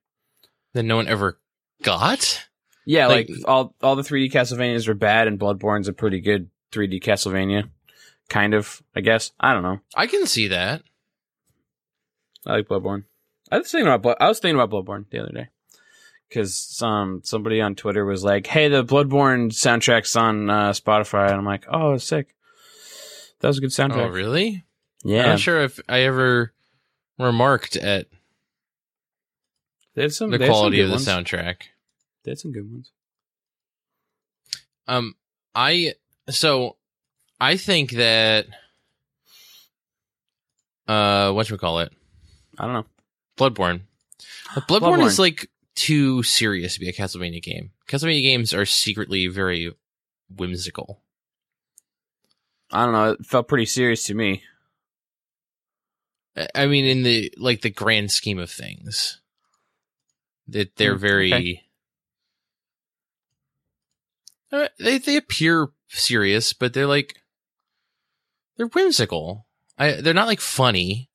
[0.75, 1.39] That no one ever
[1.83, 2.47] got.
[2.87, 6.49] Yeah, like, Like- all all the 3D Castlevanias are bad, and Bloodborne's a pretty good
[6.73, 7.69] 3D Castlevania,
[8.29, 8.83] kind of.
[8.95, 9.81] I guess I don't know.
[9.97, 10.83] I can see that.
[12.47, 13.05] I like Bloodborne.
[13.51, 15.49] I was thinking about Blood- I was thinking about Bloodborne the other day
[16.29, 21.37] because um somebody on Twitter was like, "Hey, the Bloodborne soundtrack's on uh, Spotify," and
[21.37, 22.35] I'm like, "Oh, sick!
[23.41, 24.65] That was a good soundtrack." Oh, really?
[25.05, 25.23] Yeah.
[25.25, 26.53] I'm not sure if I ever
[27.19, 28.07] remarked at
[29.99, 31.07] They had some the some quality good of the ones.
[31.09, 31.57] soundtrack.
[32.23, 32.93] They had some good ones.
[34.87, 35.17] Um,
[35.57, 35.95] I
[36.29, 36.77] so
[37.41, 38.47] I think that
[40.87, 41.93] uh, what should we call it,
[42.57, 42.87] I don't know.
[43.37, 43.81] Bloodborne.
[44.55, 45.07] Bloodborne, Bloodborne.
[45.07, 47.73] is like too serious to be a Castlevania game.
[47.89, 49.75] Castlevania games are secretly very
[50.33, 51.01] whimsical.
[52.71, 53.11] I don't know.
[53.11, 54.45] It felt pretty serious to me.
[56.55, 59.21] I mean, in the like the grand scheme of things,
[60.49, 61.33] that they're Mm, very.
[61.35, 61.63] okay.
[64.51, 67.17] Uh, they they appear serious, but they're like
[68.57, 69.47] they're whimsical.
[69.79, 71.11] I they're not like funny.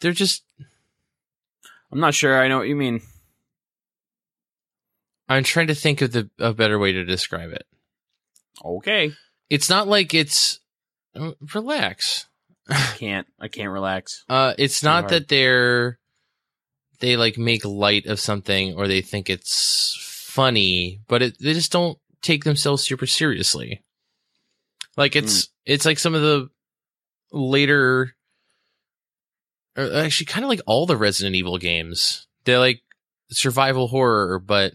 [0.00, 0.44] They're just.
[1.92, 2.40] I'm not sure.
[2.40, 3.00] I know what you mean.
[5.28, 7.66] I'm trying to think of the a better way to describe it.
[8.64, 9.12] Okay.
[9.50, 10.60] It's not like it's
[11.16, 12.26] uh, relax.
[12.96, 13.26] Can't.
[13.40, 14.24] I can't relax.
[14.28, 15.10] Uh, it's not hard.
[15.10, 15.98] that they're
[17.00, 21.72] they like make light of something or they think it's funny, but it, they just
[21.72, 23.82] don't take themselves super seriously.
[24.96, 26.48] Like it's it's like some of the
[27.32, 28.14] later,
[29.76, 32.26] or actually, kind of like all the Resident Evil games.
[32.44, 32.80] They're like
[33.30, 34.74] survival horror, but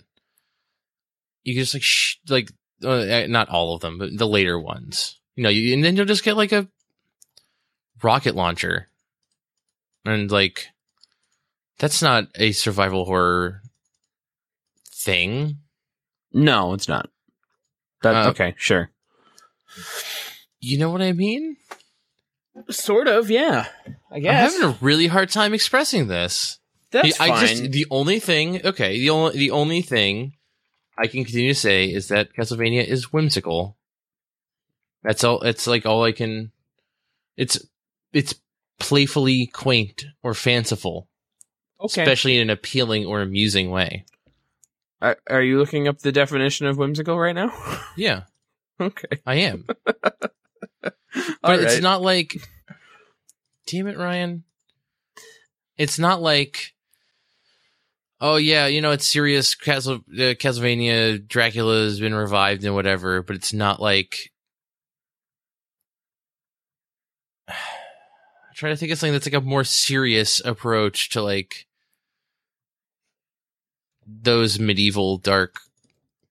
[1.44, 2.52] you can just like sh- like
[2.84, 5.20] uh, not all of them, but the later ones.
[5.36, 6.68] You know, you, and then you'll just get like a
[8.02, 8.90] rocket launcher
[10.06, 10.68] and like
[11.80, 13.62] that's not a survival horror
[14.94, 15.58] thing
[16.32, 17.10] No, it's not.
[18.04, 18.92] That Uh, okay, sure.
[20.60, 21.56] you know what i mean
[22.70, 23.68] Sort of, yeah.
[24.12, 26.60] I guess i'm having a really hard time expressing this
[26.92, 27.48] That's I fine.
[27.48, 30.34] just the only thing okay the only the only thing
[30.98, 33.78] i can continue to say is that castlevania is whimsical
[35.04, 36.52] that's all it's like all i can
[37.38, 37.60] it's
[38.12, 38.34] it's
[38.80, 41.08] playfully quaint or fanciful
[41.80, 42.02] okay.
[42.02, 44.06] especially in an appealing or amusing way
[45.02, 47.52] Are, are you looking up the definition of whimsical right now?
[47.98, 48.24] yeah
[48.80, 49.20] okay.
[49.26, 49.66] i am
[50.84, 52.42] but it's not like
[53.68, 54.44] damn it ryan
[55.78, 56.74] it's not like
[58.22, 63.24] oh yeah you know it's serious Castle, uh, castlevania dracula has been revived and whatever
[63.24, 64.32] but it's not like
[67.50, 67.56] I'm
[68.56, 71.66] trying to think of something that's like a more serious approach to like
[74.22, 75.60] those medieval dark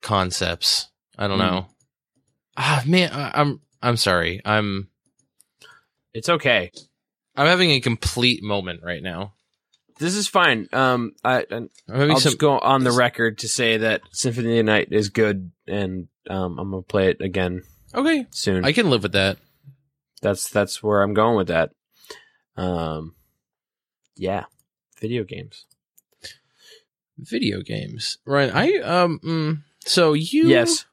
[0.03, 1.45] concepts i don't Hmm.
[1.47, 1.67] know
[2.57, 4.89] ah man I- i'm i'm sorry i'm
[6.15, 6.71] It's okay.
[7.37, 9.35] I'm having a complete moment right now.
[10.01, 10.69] This is fine.
[10.73, 12.31] Um, I, I'm I'll some.
[12.31, 16.09] just go on the record to say that Symphony of the Night is good, and
[16.29, 17.63] um, I'm gonna play it again
[17.95, 18.65] okay, soon.
[18.65, 19.39] I can live with that.
[20.23, 21.71] that's that's where I'm going with that.
[22.57, 23.15] Um,
[24.17, 24.47] yeah,
[25.01, 25.67] video games.
[27.19, 28.51] Video games, right?
[28.55, 29.19] I um.
[29.25, 30.85] Mm, so you Yes.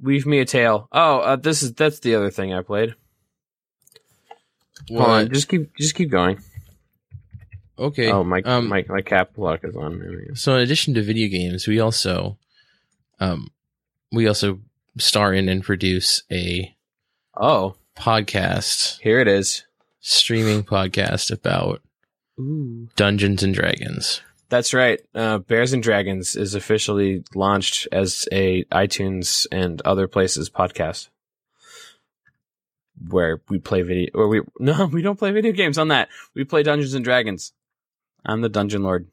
[0.00, 0.88] Weave me a tale.
[0.92, 2.94] Oh, uh, this is that's the other thing I played.
[4.88, 6.42] Hold on, just keep just keep going.
[7.78, 8.10] okay.
[8.10, 9.98] Oh, my um, my my cap lock is on.
[10.00, 10.34] There we go.
[10.34, 12.36] So in addition to video games, we also
[13.20, 13.48] um
[14.10, 14.58] we also
[14.98, 16.74] star in and produce a
[17.34, 19.64] Oh, podcast, here it is.
[20.00, 21.80] streaming podcast about
[22.38, 22.88] Ooh.
[22.96, 24.20] Dungeons and Dragons.
[24.52, 25.00] That's right.
[25.14, 31.08] Uh, Bears and Dragons is officially launched as a iTunes and other places podcast,
[33.08, 34.10] where we play video.
[34.12, 36.10] Or we no, we don't play video games on that.
[36.34, 37.54] We play Dungeons and Dragons.
[38.26, 39.08] I'm the Dungeon Lord.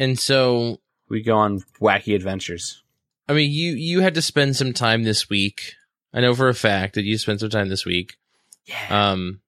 [0.00, 2.82] And so We go on wacky adventures.
[3.28, 5.74] I mean, you you had to spend some time this week.
[6.12, 8.16] I know for a fact that you spent some time this week,
[8.64, 9.12] Yeah.
[9.12, 9.42] um,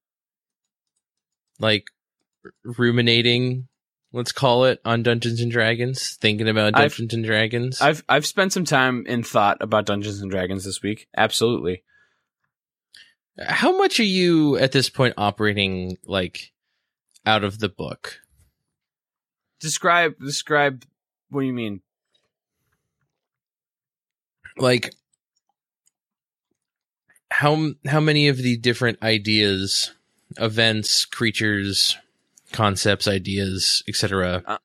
[1.59, 1.90] like
[2.62, 3.66] ruminating.
[4.12, 7.81] Let's call it on Dungeons and Dragons, thinking about I've- Dungeons and Dragons.
[7.81, 11.09] I've I've spent some time in thought about Dungeons and Dragons this week.
[11.16, 11.83] Absolutely.
[13.38, 16.53] How much are you at this point operating like
[17.27, 18.21] out of the book?
[19.61, 20.85] Describe describe
[21.29, 21.83] what do you mean?
[24.57, 24.94] Like
[27.31, 29.92] how how many of the different ideas,
[30.38, 31.97] events, creatures,
[32.53, 34.59] concepts, ideas, etc.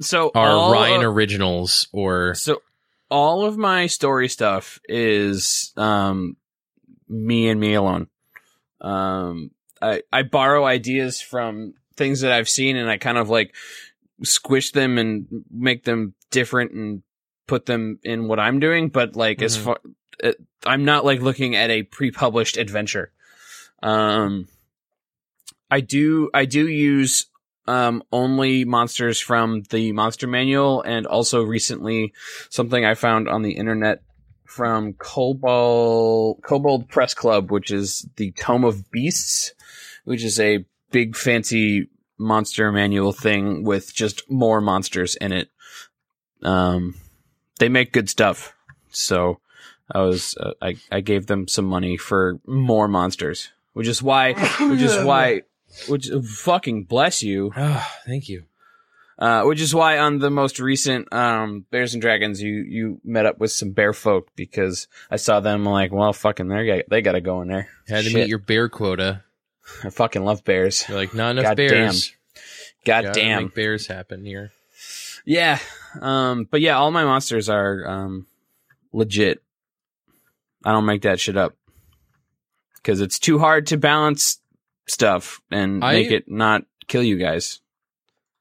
[0.00, 2.62] So are Ryan of- originals or So
[3.10, 6.36] all of my story stuff is um
[7.08, 8.08] me and me alone.
[8.80, 9.50] Um
[9.82, 13.54] I I borrow ideas from things that I've seen and I kind of like
[14.22, 17.02] squish them and make them different and
[17.46, 19.62] put them in what I'm doing, but like as Mhm.
[19.64, 19.80] far
[20.66, 23.10] I'm not like looking at a pre-published adventure.
[23.82, 24.48] Um
[25.70, 27.26] I do I do use
[27.66, 32.14] um, only monsters from the monster manual and also recently
[32.48, 34.02] something I found on the internet
[34.46, 39.52] from Kobold, Kobold Press Club, which is the Tome of Beasts,
[40.04, 45.50] which is a big fancy monster manual thing with just more monsters in it.
[46.42, 46.94] Um,
[47.58, 48.54] they make good stuff.
[48.90, 49.40] So
[49.92, 54.32] I was, uh, I, I gave them some money for more monsters, which is why,
[54.32, 55.42] which is why,
[55.88, 57.52] which fucking bless you.
[57.56, 58.44] Oh, thank you.
[59.18, 63.26] Uh, which is why on the most recent, um, Bears and Dragons, you, you met
[63.26, 67.02] up with some bear folk because I saw them I'm like, well, fucking, they they
[67.02, 67.68] gotta go in there.
[67.88, 69.24] Had to meet your bear quota.
[69.82, 70.84] I fucking love bears.
[70.88, 72.12] You're like, not enough God bears.
[72.84, 73.42] God Gotta damn.
[73.44, 74.52] make bears happen here.
[75.24, 75.58] Yeah.
[76.00, 78.26] Um, but yeah, all my monsters are, um,
[78.92, 79.42] legit.
[80.64, 81.56] I don't make that shit up.
[82.84, 84.38] Cause it's too hard to balance
[84.90, 87.60] stuff and I- make it not kill you guys.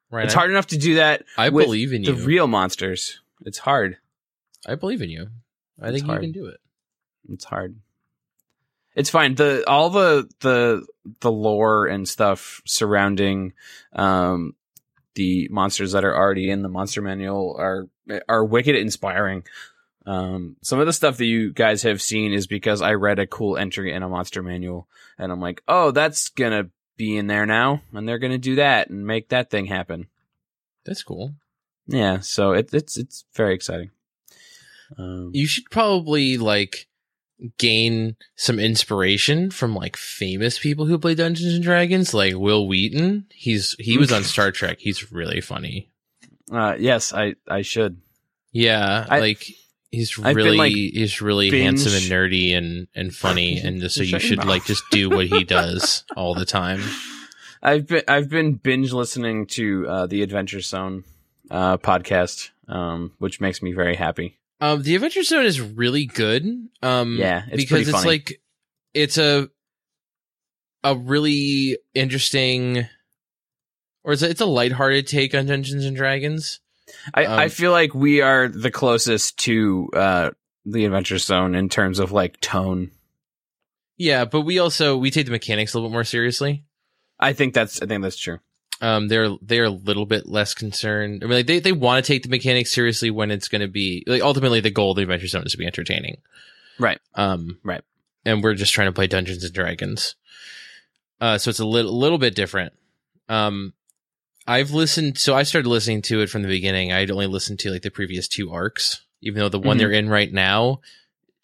[0.09, 0.25] Right.
[0.25, 2.25] it's I- hard enough to do that I with believe in the you.
[2.25, 3.19] real monsters.
[3.45, 3.97] It's hard.
[4.65, 5.27] I believe in you.
[5.81, 6.59] I It's think you can do it.
[7.29, 7.75] It's hard.
[8.95, 9.35] It's fine.
[9.35, 10.85] The all the the
[11.19, 13.53] the lore and stuff surrounding
[13.93, 14.55] um
[15.13, 17.87] the monsters that are already in the monster manual are
[18.27, 19.43] are wicked inspiring.
[20.07, 23.27] Um some of the stuff that you guys have seen is because I read a
[23.27, 24.87] cool entry in a monster manual
[25.19, 28.37] and I'm like, "Oh, that's going to be in there now and they're going to
[28.37, 30.07] do that and make that thing happen."
[30.85, 31.35] That's cool.
[31.87, 33.91] Yeah, so it, it's it's very exciting.
[34.97, 36.87] Um, You should probably like
[37.57, 43.27] gain some inspiration from like famous people who play Dungeons and Dragons, like Wil Wheaton.
[43.33, 44.77] He's he was on Star Trek.
[44.79, 45.89] He's really funny.
[46.51, 47.99] uh, yes, I I should.
[48.53, 49.45] Yeah, I- like
[49.91, 53.95] he's been, really like, he's really binge- handsome and nerdy and and funny, and just
[53.95, 56.81] so you should like just do what he does all the time.
[57.63, 61.03] I've been I've been binge listening to uh, the Adventure Zone
[61.49, 64.37] uh, podcast, um, which makes me very happy.
[64.59, 66.43] Um, the Adventure Zone is really good.
[66.81, 68.41] Um, Yeah, it's because it's like
[68.93, 69.49] it's a
[70.83, 72.87] a really interesting,
[74.03, 76.59] or it's a, it's a lighthearted take on Dungeons and Dragons.
[77.13, 80.29] I, um, I feel like we are the closest to uh,
[80.65, 82.91] the Adventure Zone in terms of like tone.
[83.97, 86.63] Yeah, but we also we take the mechanics a little bit more seriously.
[87.19, 88.39] I think that's I think that's true.
[88.79, 91.23] Um, they're they're a little bit less concerned.
[91.23, 93.67] I mean, like they they want to take the mechanics seriously when it's going to
[93.67, 96.17] be like ultimately the goal of the Adventure Zone is to be entertaining.
[96.79, 96.99] Right.
[97.15, 97.81] Um, Right.
[98.23, 100.15] And we're just trying to play Dungeons and Dragons.
[101.19, 102.73] Uh, so it's a little little bit different.
[103.29, 103.73] Um,
[104.47, 106.91] I've listened, so I started listening to it from the beginning.
[106.93, 109.79] I'd only listened to like the previous two arcs, even though the one Mhm.
[109.79, 110.79] they're in right now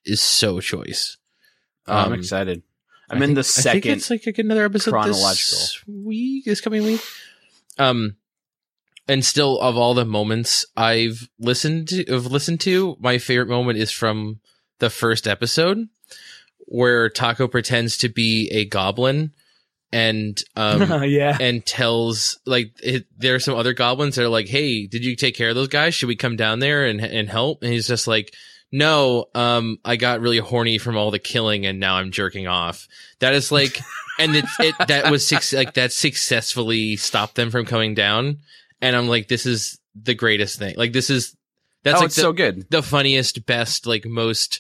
[0.06, 1.18] is so choice.
[1.88, 2.63] Oh, I'm Um, excited.
[3.10, 3.92] I'm I in think- the I think second.
[3.98, 5.60] it's like another episode chronological.
[5.60, 7.02] this week, this coming week.
[7.78, 8.16] Um,
[9.08, 13.78] and still, of all the moments I've listened to, have listened to, my favorite moment
[13.80, 14.39] is from
[14.80, 15.89] the first episode
[16.60, 19.34] where Taako pretends to be a goblin
[19.93, 21.38] and um yeah.
[21.39, 25.15] and tells like it, there are some other goblins that are like, "Hey, did you
[25.15, 25.93] take care of those guys?
[25.93, 28.34] Should we come down there and and help?" And he's just like,
[28.71, 32.88] "No, um, I got really horny from all the killing, and now I'm jerking off."
[33.19, 33.79] That is like,
[34.19, 38.39] and it, it that was six like that successfully stopped them from coming down,
[38.82, 40.73] and I'm like, this is the greatest thing.
[40.75, 41.38] Like this is
[41.84, 42.65] that's oh, like the, so good.
[42.71, 44.60] the funniest, best, like most.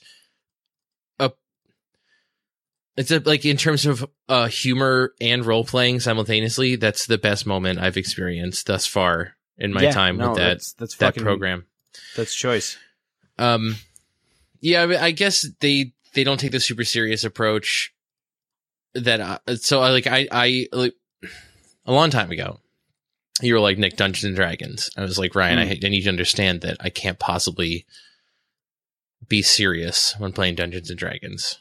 [2.95, 6.75] It's a, like in terms of uh humor and role playing simultaneously.
[6.75, 10.47] That's the best moment I've experienced thus far in my Yeah, time no, with that
[10.49, 11.65] That's, that's that fucking program.
[12.15, 12.77] That's choice.
[13.37, 13.77] Um,
[14.59, 17.93] yeah, I, mean, I guess they they don't take the super serious approach
[18.93, 19.21] that.
[19.21, 20.93] I, so I like I I like
[21.85, 22.59] a long time ago.
[23.41, 24.91] You were like Nick Dungeons and Dragons.
[24.95, 25.57] I was like Ryan.
[25.57, 27.85] I, I need you to understand that I can't possibly
[29.27, 31.59] be serious when playing Dungeons and Dragons,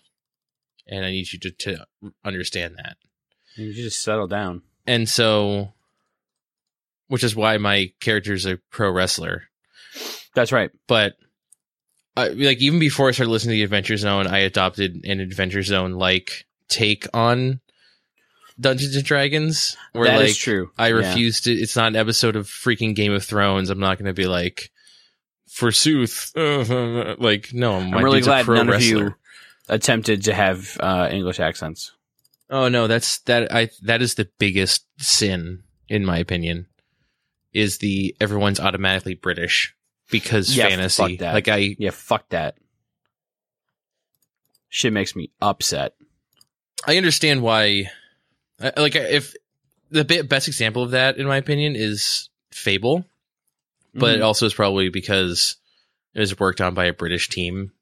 [0.93, 1.86] and I need you to to
[2.24, 2.97] understand that.
[3.57, 4.62] You just settle down.
[4.86, 5.72] And so,
[7.09, 9.45] which is why my character is a pro wrestler
[10.34, 10.70] That's right.
[10.86, 11.14] but
[12.16, 15.62] I, like even before I started listening to the Adventure Zone, I adopted an Adventure
[15.62, 17.61] Zone like take on
[18.61, 19.76] Dungeons and Dragons.
[19.93, 20.70] Where That like true.
[20.78, 21.53] I Yeah.
[21.53, 21.53] to.
[21.53, 23.70] It's not an episode of freaking Game of Thrones.
[23.70, 24.70] I'm not going to be like,
[25.49, 27.76] forsooth, like no.
[27.76, 29.05] I'm really a glad pro none of wrestler.
[29.05, 29.14] you
[29.73, 31.93] attempted to have uh, English accents.
[32.51, 33.53] Oh no, that's that.
[33.53, 36.66] I that is the biggest sin in my opinion.
[37.53, 39.75] Is the everyone's automatically British
[40.11, 41.18] because Yeah, fantasy.
[41.20, 42.57] Like I Yeah, fuck that.
[44.68, 45.95] Shit makes me upset.
[46.87, 47.91] I understand why.
[48.77, 49.35] Like if
[49.91, 53.05] the best example of that, in my opinion, is Fable,
[53.95, 54.25] but it Mhm.
[54.25, 55.57] also is probably because
[56.14, 57.73] it was worked on by a British team,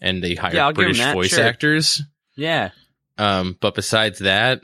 [0.00, 1.44] and they hired Yeah, I'll give 'em British voice sure.
[1.44, 2.02] actors.
[2.36, 2.70] yeah,
[3.18, 4.60] Um, but besides that,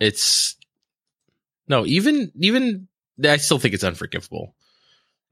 [0.00, 0.56] it's
[1.68, 2.88] no even even
[3.24, 4.54] I still think it's unforgivable,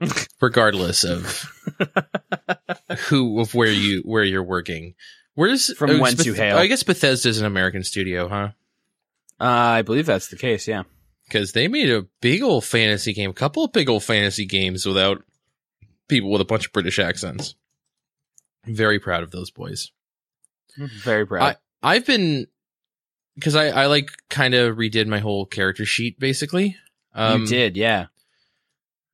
[0.40, 1.44] regardless of
[3.08, 4.94] who of where you where you're working.
[5.34, 6.56] Where's From oh, whence Beth- you hail.
[6.56, 8.48] I guess Bethesda's an American studio, huh?
[9.38, 10.66] uh, I believe that's the case.
[10.66, 10.84] Yeah,
[11.28, 14.86] Because they made a big old fantasy game, a couple of big old fantasy games
[14.86, 15.22] without
[16.08, 17.54] people with a bunch of British accents.
[18.66, 19.90] Very proud of those boys.
[20.76, 21.56] very proud.
[21.82, 22.46] I, I've been
[23.34, 26.76] because I I like kind of redid my whole character sheet basically.
[27.14, 28.06] Um, you did, yeah.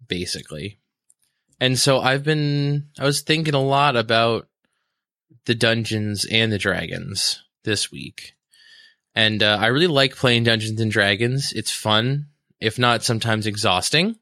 [0.09, 0.79] basically,
[1.61, 4.49] and so I've been I was thinking a lot about
[5.45, 8.35] the Dungeons and the Dragons this week,
[9.15, 11.53] and uh, I really like playing Dungeons and Dragons.
[11.53, 12.27] It's fun,
[12.61, 14.17] if not sometimes exhausting.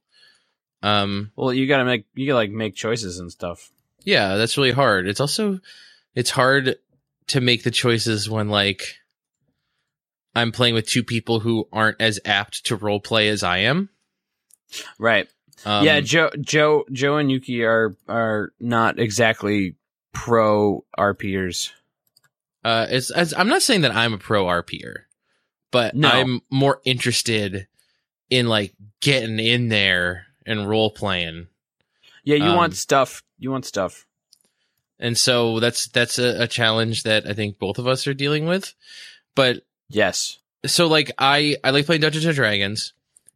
[0.82, 3.70] Um, Well, you gotta make you gotta like make choices and stuff.
[4.04, 5.06] Yeah, that's really hard.
[5.06, 5.60] It's also
[6.14, 6.76] it's hard
[7.28, 8.96] to make the choices when like
[10.34, 13.88] I'm playing with two people who aren't as apt to role play as I am.
[14.98, 15.28] Right.
[15.64, 19.74] Um, yeah, Joe, Joe, Joe, and Yuki are are not exactly
[20.12, 21.70] pro RPers.
[22.64, 24.94] uh, it's, it's I'm not saying that I'm a pro RPer,
[25.70, 26.08] but No.
[26.08, 27.66] I'm more interested
[28.30, 31.48] in like getting in there and role playing.
[32.24, 33.22] Yeah, you Um, want stuff.
[33.40, 34.06] You want stuff.
[35.00, 38.46] And so that's that's a, a challenge that I think both of us are dealing
[38.46, 38.74] with.
[39.34, 40.38] But Yes.
[40.66, 42.92] so like I I like playing Dungeons and Dragons,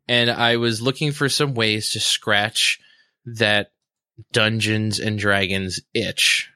[0.06, 2.78] and I was looking for some ways to scratch
[3.24, 3.72] that
[4.32, 6.50] Dungeons and Dragons itch.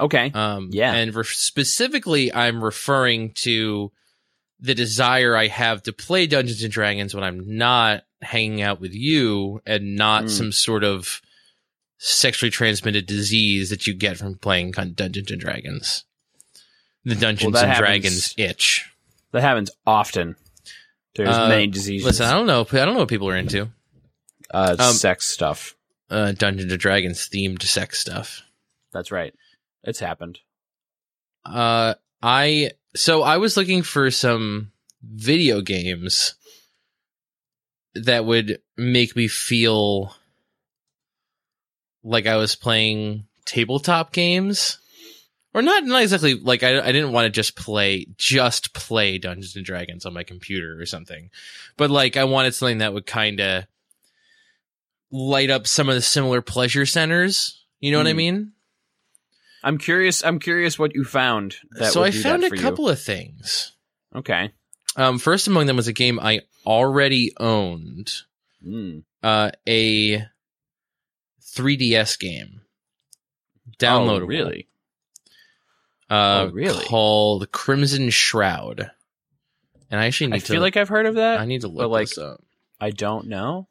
[0.00, 0.30] Okay.
[0.32, 0.94] Um, Yeah.
[0.94, 3.92] and re- specifically, I'm referring to
[4.60, 8.94] the desire I have to play Dungeons and Dragons when I'm not hanging out with
[8.94, 10.30] you, and not Mm.
[10.30, 11.20] some sort of
[11.98, 16.04] sexually transmitted disease that you get from playing Dungeons and Dragons.
[17.04, 17.86] The Dungeons that and happens.
[17.86, 18.90] Dragons itch.
[19.32, 20.36] that happens often.
[21.16, 22.06] There's Uh, many diseases.
[22.06, 22.60] Listen, I don't know.
[22.70, 23.70] I don't know what people are into.
[24.50, 25.74] uh, um, sex stuff.
[26.10, 28.42] Uh, Dungeons and Dragons themed sex stuff.
[28.92, 29.34] That's right.
[29.84, 30.38] It's happened.
[31.44, 34.72] Uh, I so I was looking for some
[35.02, 36.34] video games
[37.94, 40.14] that would make me feel
[42.02, 44.78] like I was playing tabletop games,
[45.54, 49.56] or not not exactly like I I didn't want to just play just play Dungeons
[49.56, 51.30] and Dragons on my computer or something,
[51.76, 53.64] but like I wanted something that would kind of
[55.10, 57.64] light up some of the similar pleasure centers.
[57.80, 58.16] You know what I Hmm.
[58.16, 58.52] mean?
[59.62, 60.22] I'm curious.
[60.24, 61.56] I'm curious what you found.
[61.72, 62.62] That so I found a for you.
[62.62, 63.72] couple of things.
[64.14, 64.50] Okay.
[64.96, 68.12] Um, first among them was a game I already owned,
[68.66, 69.04] Mm.
[69.22, 70.26] uh, a
[71.62, 72.62] 3DS game,
[73.78, 74.22] downloadable.
[74.22, 74.68] Oh, really?
[76.10, 76.84] Uh, Oh, really?
[76.86, 78.90] Called Crimson Shroud.
[79.90, 80.52] And I actually need I to.
[80.52, 81.40] feel like I've heard of that.
[81.40, 82.42] I need to look like- this up.
[82.80, 83.68] I don't know.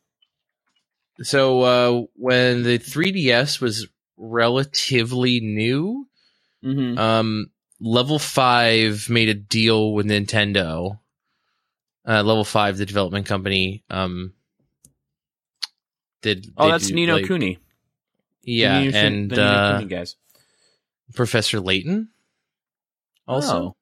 [1.22, 6.08] So uh, when the 3DS was relatively new,
[6.64, 6.98] Mm-hmm.
[6.98, 11.00] um, Level Five made a deal with Nintendo.
[12.06, 14.34] Uh, Level Five, the development company, um,
[16.24, 16.48] did.
[16.58, 17.60] oh, that's do, Ni no like- Kuni.
[18.48, 20.16] Yeah, and uh, guys.
[21.14, 22.10] Professor Layton.
[23.28, 23.76] Also,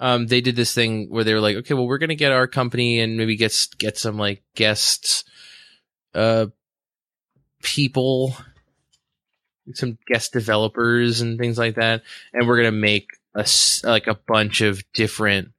[0.00, 0.06] Oh.
[0.06, 2.46] um, they did this thing where they were like, okay, well, we're gonna get our
[2.46, 5.24] company and maybe get get some like guests,
[6.14, 6.46] uh,
[7.62, 8.36] people,
[9.72, 12.02] some guest developers and things like that,
[12.34, 13.46] and we're gonna make a
[13.84, 15.52] like a bunch of different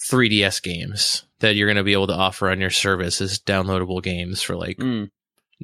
[0.00, 4.40] 3DS games that you're gonna be able to offer on your service as downloadable games
[4.40, 5.10] for like Mm.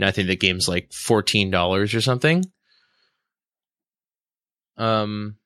[0.02, 2.44] I think the game's like fourteen dollars or something.
[4.76, 5.36] Um.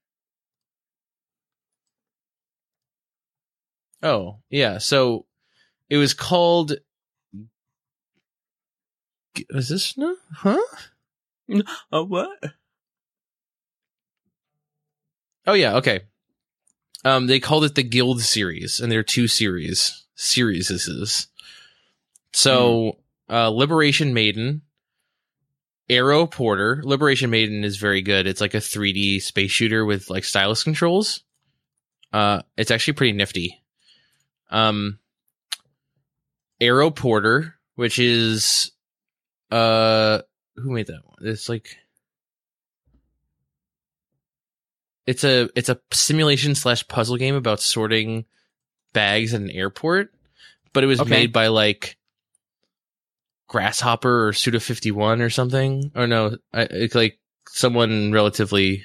[4.03, 5.27] Oh yeah, so
[5.89, 6.75] it was called.
[9.53, 10.17] Was this no?
[10.33, 10.59] Huh?
[11.91, 12.39] Oh, what?
[15.47, 16.03] Oh yeah, okay.
[17.05, 20.69] Um, they called it the Guild series, and there are two series series.
[20.69, 21.27] This is
[22.33, 22.99] so
[23.33, 24.63] uh, Liberation Maiden,
[25.89, 26.83] Aero Porter.
[26.85, 28.27] Liberation Maiden is very good.
[28.27, 31.25] It's like a 3D space shooter with like stylus controls.
[32.13, 33.63] Uh, it's actually pretty nifty.
[34.51, 34.99] Um,
[36.61, 38.71] Aero Porter, which is
[39.51, 40.21] uh,
[40.57, 41.17] who made that one?
[41.23, 41.77] It's like
[45.07, 48.25] it's a it's a simulation slash puzzle game about sorting
[48.93, 50.13] bags at an airport,
[50.73, 51.11] but it was Okay.
[51.11, 51.97] made by like
[53.53, 55.93] Grasshopper or Suda Fifty One or something.
[55.95, 58.85] Or no, I, it's like someone relatively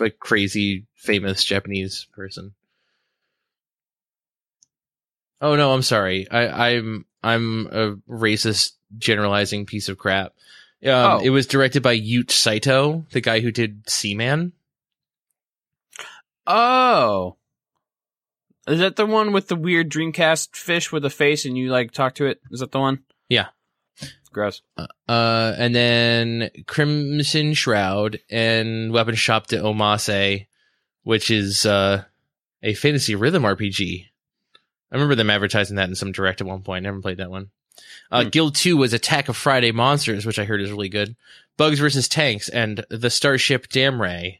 [0.00, 2.52] like crazy famous Japanese person.
[5.40, 6.28] Oh no, I'm sorry.
[6.28, 10.32] I, I'm I'm a racist generalizing piece of crap.
[10.84, 11.20] Um, Oh.
[11.22, 14.52] It was directed by Yoot Saito, the guy who did Seaman.
[16.44, 17.36] Oh.
[18.66, 21.92] Is that the one with the weird Dreamcast fish with a face and you like
[21.92, 22.40] talk to it?
[22.50, 23.04] Is that the one?
[23.28, 23.46] Yeah.
[24.32, 24.62] Gross.
[24.76, 30.46] Uh, and then Crimson Shroud and Weapon Shop de Omasse,
[31.04, 32.04] which is uh,
[32.62, 34.06] a fantasy rhythm RPG.
[34.90, 36.82] I remember them advertising that in some direct at one point.
[36.84, 37.50] Never played that one.
[38.10, 38.28] Uh, Hmm.
[38.28, 41.16] Guild 2 was Attack of Friday Monsters, which I heard is really good.
[41.56, 44.38] Bugs versus Tanks and the Starship Damrey,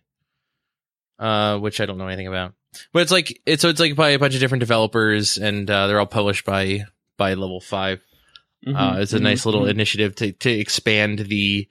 [1.19, 2.55] uh, which I don't know anything about.
[2.93, 5.87] But it's like it's so it's like by a bunch of different developers, and uh,
[5.87, 6.85] they're all published by
[7.19, 8.03] by Level Five.
[8.67, 8.77] Mm-hmm.
[8.77, 11.69] Uh, it's a nice little initiative to to expand the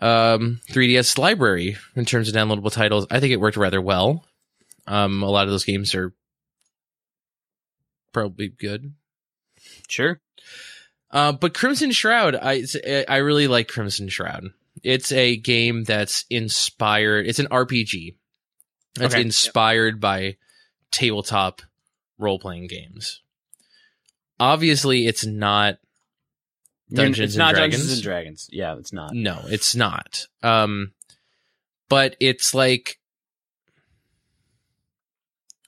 [0.00, 3.06] um 3DS library in terms of downloadable titles.
[3.10, 4.24] I think it worked rather well.
[4.86, 6.12] Um, a lot of those games are
[8.12, 8.94] probably good.
[9.88, 10.20] Sure.
[11.10, 12.64] Uh, but Crimson Shroud, I
[13.08, 14.46] I really like Crimson Shroud.
[14.82, 17.26] It's a game that's inspired.
[17.26, 18.14] It's an RPG.
[19.00, 19.22] It's Okay.
[19.22, 20.36] inspired by
[20.90, 21.62] tabletop
[22.18, 23.22] role playing games.
[24.40, 25.78] Obviously, it's not
[26.94, 27.76] Dungeons it's and not Dragons?
[27.82, 28.48] Dungeons and Dragons.
[28.52, 29.12] Yeah, it's not.
[29.14, 30.26] No, it's not.
[30.42, 30.92] Um,
[31.88, 32.98] but it's like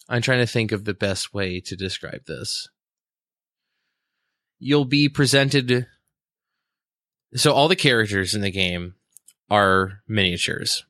[0.09, 2.68] I'm trying to think of the best way to describe this.
[4.59, 5.87] You'll be presented.
[7.35, 8.95] So all the characters in the game
[9.51, 10.85] are miniatures,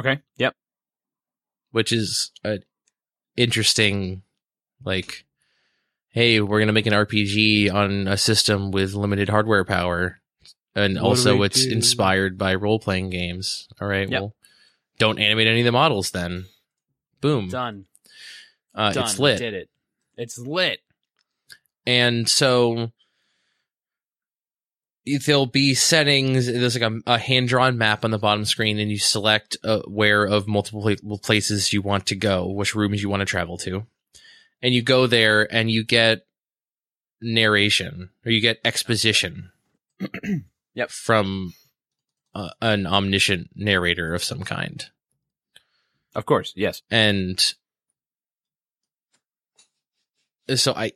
[0.00, 0.20] Okay.
[0.38, 0.54] Yep.
[1.72, 2.62] which is an
[3.36, 4.22] interesting,
[4.84, 5.25] like,
[6.16, 10.18] hey, we're gonna make an RPG on a system with limited hardware power,
[10.74, 11.70] and What also it's do?
[11.72, 13.68] inspired by role playing games.
[13.80, 14.20] All right, Yep.
[14.20, 14.34] well,
[14.98, 16.46] don't animate any of the models then.
[17.20, 17.84] Boom, Done.
[18.74, 19.04] uh, Done.
[19.04, 19.38] it's lit.
[19.38, 19.68] Did it.
[20.16, 20.80] It's lit.
[21.86, 22.90] and so
[25.24, 28.98] there'll be settings there's like a, a hand-drawn map on the bottom screen and you
[28.98, 30.82] select uh, where of multiple
[31.22, 33.86] places you want to go which rooms you want to travel to
[34.62, 36.26] and you go there and you get
[37.20, 39.50] narration or you get exposition
[40.74, 40.90] Yep.
[40.90, 41.54] from
[42.34, 44.84] uh, an omniscient narrator of some kind
[46.14, 46.52] Of course.
[46.56, 46.82] Yes.
[46.90, 47.42] and
[50.54, 50.92] so I,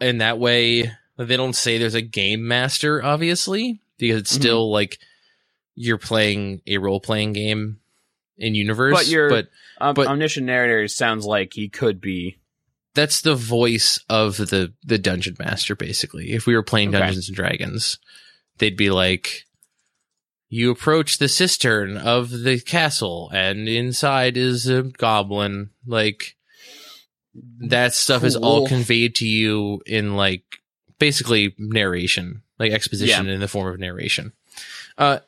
[0.00, 4.40] in that way, they don't say there's a game master, obviously, because it's Mhm.
[4.40, 4.98] still like
[5.74, 7.80] you're playing a role playing game
[8.36, 8.92] in universe.
[8.94, 12.38] But you're- but Um, But- omniscient narrator sounds like he could be.
[12.96, 16.32] That's the voice of the the dungeon master, basically.
[16.32, 16.98] If we were playing Okay.
[16.98, 17.98] Dungeons and Dragons,
[18.58, 19.44] they'd be like.
[20.48, 25.70] You approach the cistern of the castle, and inside is a goblin.
[25.84, 26.36] Like,
[27.58, 30.44] that stuff is all conveyed to you in like
[31.00, 34.32] basically narration, like exposition in the form of narration.
[34.96, 35.18] Uh,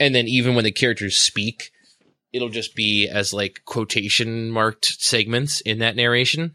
[0.00, 1.70] and then even when the characters speak,
[2.32, 6.54] it'll just be as like quotation marked segments in that narration.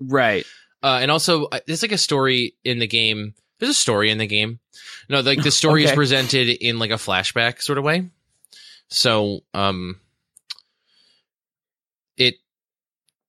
[0.00, 0.44] Right.
[0.82, 3.34] Uh, and also, uh, there's like a story in the game.
[3.58, 4.60] There's a story in the game.
[5.08, 8.10] No, like the story is presented in like a flashback sort of way.
[8.88, 10.00] So, um,
[12.16, 12.36] it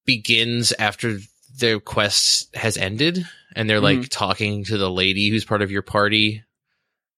[0.06, 1.20] begins after
[1.58, 5.82] the quest has ended, and they're like talking to the lady who's part of your
[5.82, 6.44] party,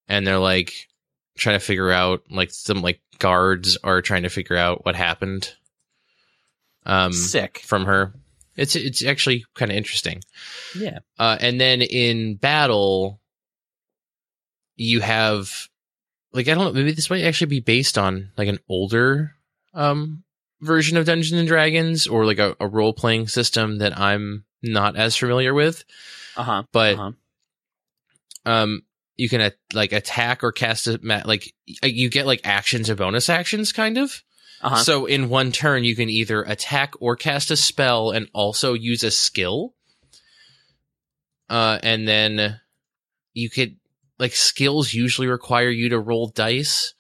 [0.08, 0.88] and they're like
[1.38, 5.54] trying to figure out like some like guards are trying to figure out what happened.
[6.86, 7.60] Um, Sick.
[7.60, 8.14] from her.
[8.58, 10.22] It's it's actually kind of interesting.
[10.76, 11.00] Yeah.
[11.20, 13.22] Uh, and then in battle,
[14.76, 15.68] you have
[16.34, 19.34] like I don't know, maybe this might actually be based on like an older
[19.74, 20.24] um
[20.62, 24.96] version of Dungeons and Dragons or like a, a role playing system that I'm not
[24.96, 25.84] as familiar with.
[26.36, 26.64] Uh huh.
[26.72, 27.12] But Uh-huh.
[28.46, 28.82] um
[29.16, 31.54] you can like attack or cast a like
[31.84, 34.24] you get like actions and bonus actions kind of.
[34.62, 34.76] Uh huh.
[34.78, 39.04] So in one turn, you can either attack or cast a spell and also use
[39.04, 39.74] a skill.
[41.50, 42.60] Uh, and then
[43.34, 43.78] you could
[44.20, 46.94] like skills usually require you to roll dice.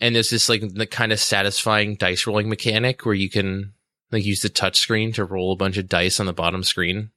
[0.00, 3.72] And there's this like the kind of satisfying dice rolling mechanic where you can
[4.10, 7.10] like use the touch screen to roll a bunch of dice on the bottom screen.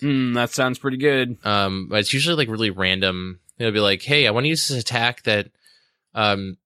[0.00, 1.36] Mm, that sounds pretty good.
[1.44, 3.40] Um, but it's usually like really random.
[3.58, 5.48] It'll be like, hey, I want to use this attack that
[6.14, 6.56] um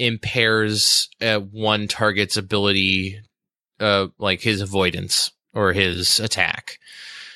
[0.00, 3.20] impairs uh, one target's ability,
[3.78, 6.78] uh, like his avoidance or his attack.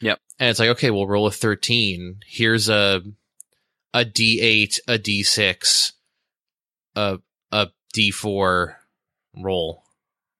[0.01, 0.19] Yep.
[0.39, 2.21] And it's like, okay, we'll roll a 13.
[2.27, 3.03] Here's a
[3.93, 5.93] a D8, a D6,
[6.97, 7.19] a
[7.53, 8.75] a D4
[9.37, 9.85] roll.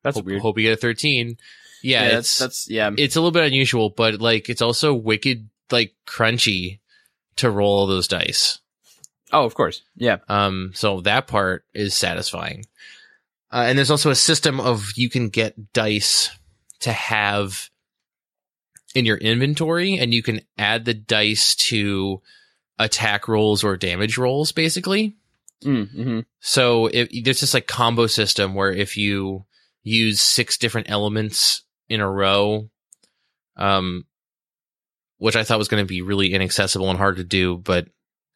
[0.03, 0.43] That's hope, weird.
[0.43, 1.37] Hope you get a 13.
[1.83, 2.91] Yeah, yeah, it's that's that's yeah.
[2.97, 6.81] it's a little bit unusual, but like it's also wicked like crunchy
[7.37, 8.59] to roll all those dice.
[9.35, 9.83] Oh, of course.
[9.97, 10.19] Yeah.
[10.29, 12.67] Um, so that part is satisfying.
[13.53, 16.31] Uh, and there's also a system of you can get dice
[16.81, 17.69] to have
[18.95, 22.23] in your inventory, and you can add the dice to
[22.79, 25.17] attack rolls or damage rolls, basically.
[25.65, 26.21] Mm-hmm.
[26.41, 29.47] So there's this like combo system where if you
[29.83, 32.71] use six different elements in a row,
[33.57, 34.05] um,
[35.19, 37.89] which I thought was going to be really inaccessible and hard to do, but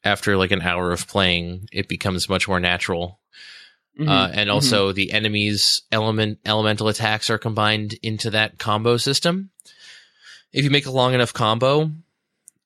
[0.04, 3.20] after like an hour of playing, it becomes much more natural.
[3.98, 4.08] Mm-hmm.
[4.08, 9.50] Uh, and also the enemy's element elemental attacks are combined into that combo system.
[10.52, 11.90] If you make a long enough combo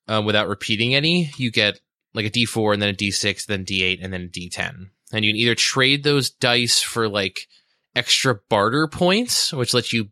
[0.06, 1.80] uh, without repeating any, you get
[2.14, 4.90] like a D4 and then a D6, then D8, and then a D10.
[5.12, 7.48] And you can either trade those dice for like
[7.96, 10.08] extra barter points, which lets you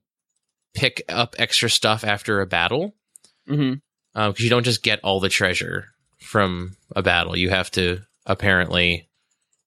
[0.75, 2.95] pick up extra stuff after a battle,
[3.49, 4.29] Mm-hmm.
[4.29, 5.87] because you don't just get all the treasure
[6.31, 7.37] from a battle.
[7.37, 9.09] You have to apparently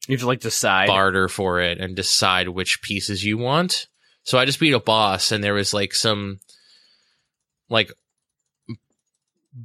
[0.07, 0.87] You have to like decide.
[0.87, 3.87] barter for it and decide which pieces you want.
[4.23, 6.39] So I just beat a boss and there was like some
[7.69, 7.91] like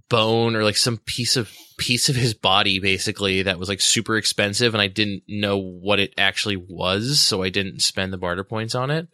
[0.09, 4.17] bone or like some piece of piece of his body basically that was like super
[4.17, 8.43] expensive and I didn't know what it actually was, so I didn't spend the barter
[8.43, 9.07] points on it.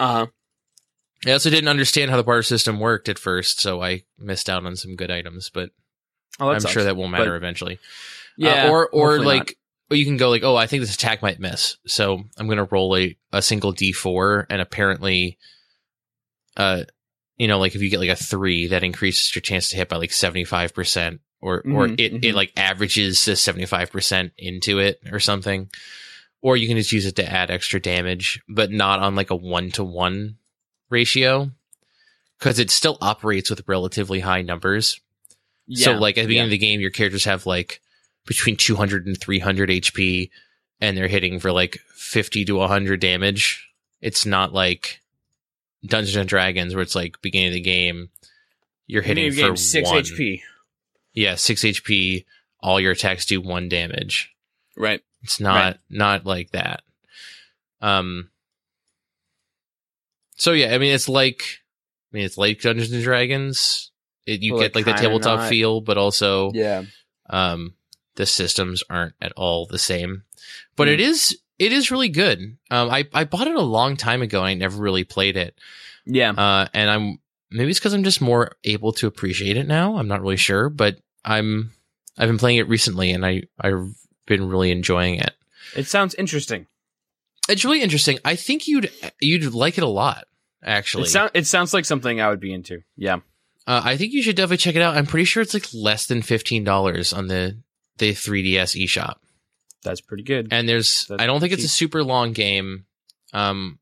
[0.00, 0.26] Uh huh.
[1.24, 4.66] I also didn't understand how the barter system worked at first, so I missed out
[4.66, 5.70] on some good items, but
[6.40, 6.72] Oh, I'm sucks.
[6.72, 7.78] sure that won't matter But- eventually.
[8.36, 8.66] Yeah.
[8.66, 9.38] Uh, or or like
[9.90, 9.94] not.
[9.94, 12.68] or you can go like, oh, I think this attack might miss, so I'm gonna
[12.70, 15.38] roll a, a single d4, and apparently,
[16.56, 16.84] uh,
[17.36, 19.88] you know, like if you get like a three, that increases your chance to hit
[19.88, 22.34] by like seventy five percent, or or Mhm, it it mhm.
[22.34, 25.68] like averages the seventy five percent into it or something,
[26.40, 29.36] or you can just use it to add extra damage, but not on like a
[29.36, 30.36] one to one
[30.90, 31.50] ratio,
[32.38, 35.00] because it still operates with relatively high numbers.
[35.72, 36.54] So like at the beginning Yeah.
[36.54, 37.80] of the game, your characters have like
[38.26, 40.30] between 200 and 300 HP
[40.80, 43.68] and they're hitting for like 50 to 100 damage.
[44.00, 45.00] It's not like
[45.84, 48.10] Dungeons and Dragons where it's like beginning of the game,
[48.86, 50.02] you're hitting for game, six one.
[50.02, 50.42] HP.
[51.14, 52.24] Yeah, 6 HP,
[52.60, 54.30] all your attacks do 1 damage.
[54.76, 55.00] Right.
[55.22, 55.76] It's not Right.
[55.90, 56.82] not like that.
[57.80, 58.30] Um
[60.36, 61.42] So yeah, I mean it's like
[62.12, 63.87] I mean it's like Dungeons and Dragons.
[64.28, 65.48] It, you Well, get like the tabletop not.
[65.48, 66.84] feel, but also Yeah.
[67.30, 67.74] um
[68.16, 70.24] the systems aren't at all the same
[70.76, 70.92] but Mm.
[70.94, 74.38] it is it is really good um i i bought it a long time ago
[74.40, 75.54] and i never really played it
[76.04, 76.30] Yeah.
[76.32, 77.18] uh and i'm
[77.50, 80.68] maybe it's because i'm just more able to appreciate it now i'm not really sure
[80.68, 81.70] but i'm
[82.16, 83.86] i've been playing it recently and i i've
[84.26, 85.34] been really enjoying it
[85.76, 86.66] It sounds interesting.
[87.48, 90.26] it's really interesting i think you'd you'd like it a lot
[90.64, 92.82] actually It, sound, it sounds like something I would be into.
[92.96, 93.20] Yeah.
[93.68, 96.06] Uh, i think you should definitely check it out i'm pretty sure it's like less
[96.06, 97.56] than $15 on the
[97.98, 99.16] the 3ds eShop.
[99.82, 100.48] That's pretty good.
[100.50, 102.84] and there's That's I don't think it's a super long game.
[103.32, 103.78] Um,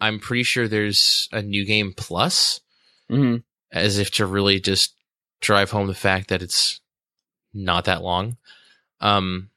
[0.00, 2.60] I'm pretty sure there's a new game plus,
[3.08, 3.36] hmm
[3.72, 4.94] as if to really just
[5.40, 6.80] drive home the fact that it's
[7.54, 8.36] not that long.
[9.00, 9.48] Um,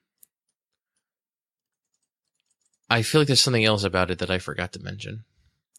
[2.90, 5.26] I feel like there's something else about it that I forgot to mention.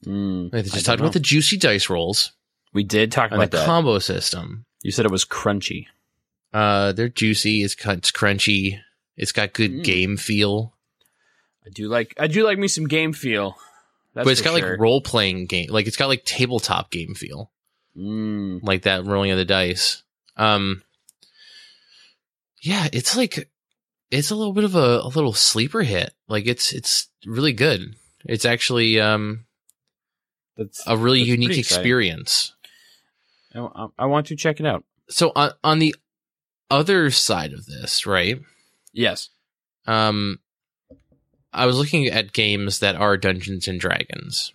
[0.04, 1.06] Mm, I just talked know.
[1.06, 2.32] about the juicy dice rolls
[2.76, 3.58] we did talk and the about that.
[3.60, 4.64] The combo system.
[4.82, 5.86] you said it was crunchy.
[6.52, 7.62] Uh, they're juicy.
[7.62, 8.80] It's it's crunchy.
[9.16, 9.84] It's got good Mm.
[9.84, 10.74] game feel,
[11.66, 13.56] I do like I do like me some game feel.
[14.14, 14.70] That's but it's got sure.
[14.72, 15.70] like role playing game.
[15.70, 17.50] Like it's got like tabletop game feel.
[17.96, 20.02] Mm, like that rolling of the dice.
[20.36, 20.82] Um,
[22.62, 23.50] yeah, it's like
[24.10, 26.12] it's a little bit of a, a little sleeper hit.
[26.28, 27.94] Like it's it's really good.
[28.24, 29.44] It's actually um
[30.56, 32.54] that's a really That's unique experience.
[33.56, 34.84] I, I want to check it out.
[35.08, 35.94] So on on the
[36.70, 38.40] other side of this, right?
[38.92, 39.28] Yes.
[39.86, 40.40] Um,
[41.52, 44.52] I was looking at games that are Dungeons and Dragons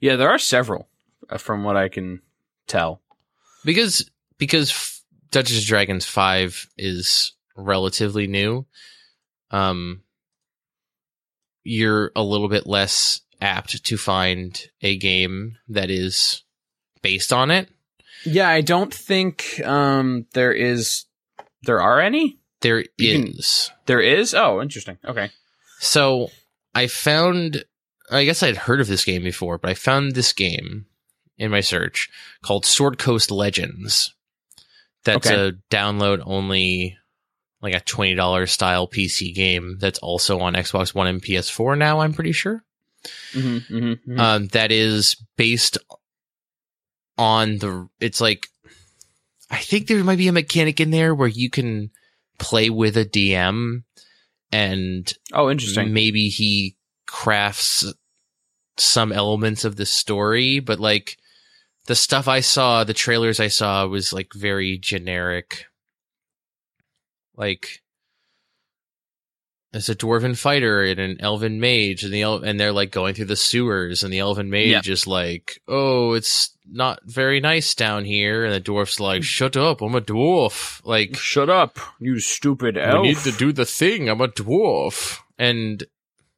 [0.00, 0.88] Yeah, there are several,
[1.30, 2.20] uh, from what I can
[2.66, 3.00] tell.
[3.64, 8.66] because because f- Dungeons and Dragons five is relatively new.
[9.52, 10.02] Um,
[11.62, 16.42] you're a little bit less apt to find a game that is
[17.02, 17.68] based on it.
[18.24, 21.04] Yeah, I don't think um there is
[21.62, 22.38] there are any.
[22.60, 23.68] There is.
[23.68, 24.34] can- There is.
[24.34, 24.98] Oh, interesting.
[25.04, 25.30] Okay.
[25.80, 26.30] So
[26.74, 27.64] I found,
[28.10, 30.86] I guess I'd heard of this game before, but I found this game
[31.38, 32.08] in my search
[32.42, 34.14] called Sword Coast Legends.
[35.04, 35.48] That's Okay.
[35.48, 36.96] a download only,
[37.60, 39.78] like a twenty dollars style PC game.
[39.80, 41.98] That's also on Xbox One and PS4 now.
[42.00, 42.62] I'm pretty sure.
[43.32, 45.78] Mm-hmm, mm-hmm, Um, that is based
[47.22, 47.88] on the.
[48.00, 48.48] It's like,
[49.50, 51.90] I think there might be a mechanic in there where you can
[52.38, 53.84] play with a DM,
[54.50, 55.92] and oh, interesting.
[55.92, 57.84] maybe he crafts
[58.76, 61.16] some elements of the story, but like
[61.86, 65.66] the stuff I saw, the trailers I saw was like very generic.
[67.36, 67.81] Like
[69.72, 73.14] there's a dwarven fighter and an elven mage, and the el- and they're like going
[73.14, 78.04] through the sewers, and the elven mage is like, "Oh, it's not very nice down
[78.04, 82.76] here," and the dwarf's like, "Shut up, I'm a dwarf." Like Shut up, you stupid
[82.76, 84.08] elf we need to do the thing.
[84.08, 85.82] I'm a dwarf, and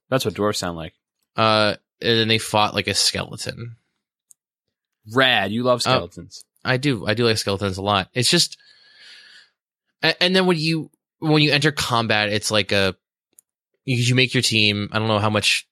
[0.08, 0.94] That's what dwarves sound like.
[1.36, 3.76] uh, and then they fought like a skeleton.
[5.12, 5.52] Rad.
[5.52, 6.44] You love skeletons.
[6.64, 8.08] I do, I do like skeletons a lot.
[8.14, 8.56] It's just,
[10.02, 12.94] and then when you when you enter combat, it's like a
[13.84, 14.88] you, you make your team.
[14.92, 15.66] I don't know how much.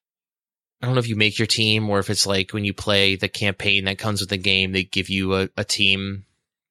[0.80, 3.14] I don't know if you make your team or if it's like when you play
[3.14, 6.24] the campaign that comes with the game, they give you a, a team.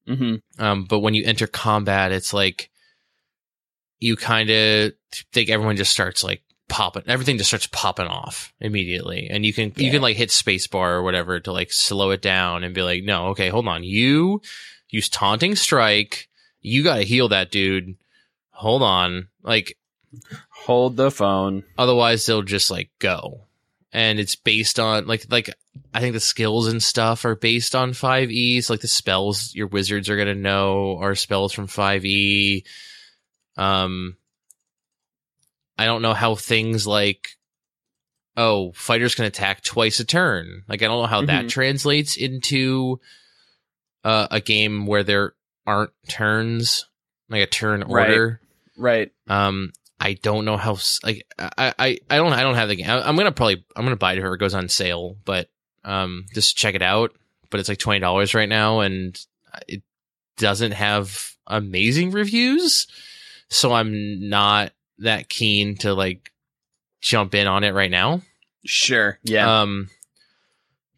[0.07, 0.61] mm-hmm.
[0.61, 2.69] Um, but when you enter combat, it's like
[3.99, 4.93] you kind of
[5.31, 9.71] think everyone just starts like popping, everything just starts popping off immediately, and you can
[9.77, 13.03] you can like hit spacebar or whatever to like slow it down and be like,
[13.03, 14.41] no, okay, hold on, you
[14.89, 16.27] use taunting strike,
[16.61, 17.95] you got to heal that dude.
[18.51, 19.77] Hold on, like
[20.49, 21.63] Hold the phone.
[21.77, 23.45] otherwise they'll just like go
[23.91, 25.49] and it's based on like like
[25.93, 29.67] i think the skills and stuff are based on 5e so like the spells your
[29.67, 32.63] wizards are going to know are spells from 5e
[33.57, 34.15] um
[35.77, 37.29] i don't know how things like
[38.37, 41.49] oh fighters can attack twice a turn like i don't know how that Mhm.
[41.49, 42.99] translates into
[44.03, 45.33] uh, a game where there
[45.67, 46.87] aren't turns
[47.29, 48.09] like a turn Right.
[48.09, 48.41] order
[48.77, 49.11] Right.
[49.27, 52.89] um, I don't know how like I I I don't I don't have the game.
[52.89, 55.47] I, I'm gonna probably I'm gonna buy it if it goes on sale, but
[55.83, 57.13] um, just check it out.
[57.51, 59.19] But it's like twenty dollars right now, and
[59.67, 59.83] it
[60.37, 62.87] doesn't have amazing reviews,
[63.47, 66.31] so I'm not that keen to like
[66.99, 68.23] jump in on it right now.
[68.65, 69.19] Sure.
[69.21, 69.61] Yeah.
[69.61, 69.89] Um,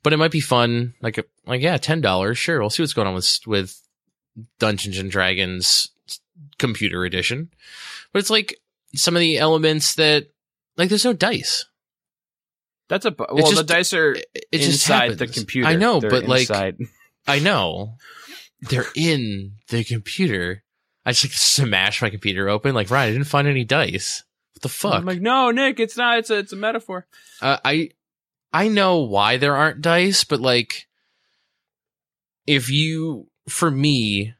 [0.01, 0.93] but it might be fun.
[1.01, 2.38] Like, like yeah, ten dollars.
[2.38, 3.82] Sure, we'll see what's going on with with
[4.60, 5.89] Dungeons and Dragons
[6.58, 7.49] computer edition.
[8.14, 8.56] But it's like
[8.96, 10.28] some of the elements that
[10.78, 11.66] like there's no dice.
[12.89, 13.38] That's a well.
[13.38, 15.68] just- the dice are It, it just inside the computer.
[15.68, 16.50] I know, They're but like.
[17.28, 17.96] I know
[18.62, 20.64] they're in the computer.
[21.06, 22.76] I just like smash my computer open.
[22.76, 24.24] Like Ryan, I didn't find any dice.
[24.54, 24.96] What the fuck?
[24.96, 26.20] I'm like, no, Nick, it's not.
[26.20, 27.08] It's a, it's a metaphor.
[27.41, 27.89] Uh, I
[28.52, 30.88] I know why there aren't dice, but like
[32.46, 34.34] if you for me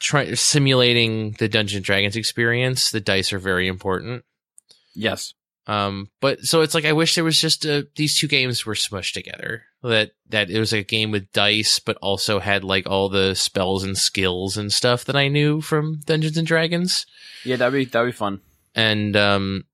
[0.00, 4.24] try simulating the Dungeons and Dragons experience, the dice are very important.
[4.94, 5.34] Yes.
[5.66, 8.74] Um, but so it's like I wish there was just a, these two games were
[8.74, 9.64] smushed together.
[9.82, 13.84] That that it was a game with dice, but also had like all the spells
[13.84, 17.04] and skills and stuff that I knew from Dungeons and Dragons
[17.44, 18.40] Yeah, that'd be that'd be fun.
[18.74, 19.64] and um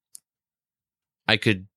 [1.29, 1.68] I could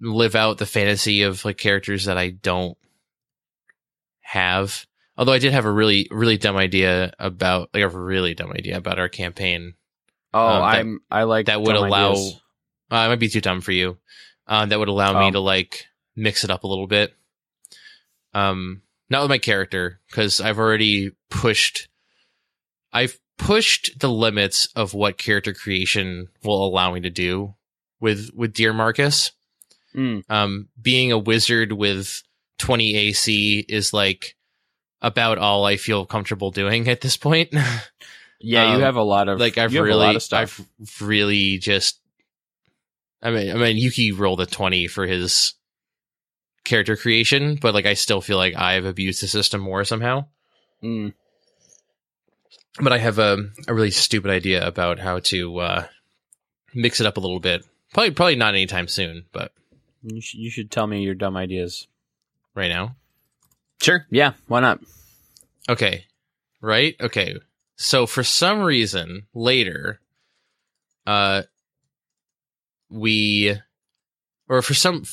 [0.00, 2.76] live out the fantasy of like characters that I don't
[4.20, 4.86] have.
[5.16, 8.76] Although I did have a really really dumb idea about like a really dumb idea
[8.76, 9.74] about our campaign.
[10.32, 11.00] Oh, Um, that- I'm.
[11.10, 12.40] I like that would allow ideas.
[12.90, 13.98] uh, it might be too dumb for you.
[14.46, 15.32] Uh, that would allow me Oh.
[15.32, 15.86] to like
[16.16, 17.14] mix it up a little bit.
[18.32, 21.88] Um not with my character cuz I've already pushed
[22.92, 27.54] I've pushed the limits of what character creation will allow me to do
[28.00, 29.32] with with Dear Marcus.
[29.94, 30.24] Mm.
[30.28, 32.22] Um being a wizard with
[32.58, 34.36] 20 AC is like
[35.02, 37.54] about all I feel comfortable doing at this point.
[38.40, 40.60] Yeah, you Um, have a lot of like I've you really a lot of stuff.
[40.60, 41.98] I've really just
[43.22, 45.54] I mean I mean Yuki rolled a 20 for his
[46.64, 50.26] character creation, but like I still feel like I've abused the system more somehow.
[50.82, 51.14] Mm.
[52.80, 55.86] But I have a a really stupid idea about how to uh
[56.74, 57.64] mix it up a little bit.
[57.94, 59.52] Probably probably not anytime soon, but
[60.02, 61.86] You, sh- you should tell me your dumb ideas.
[62.54, 62.96] right now.
[63.84, 64.06] Sure.
[64.10, 64.32] Yeah.
[64.48, 64.80] Why not?
[65.68, 66.06] Okay.
[66.62, 66.96] Right?
[66.98, 67.36] Okay.
[67.76, 70.00] So for some reason later,
[71.06, 71.42] uh,
[72.88, 73.54] we,
[74.48, 75.04] or for some,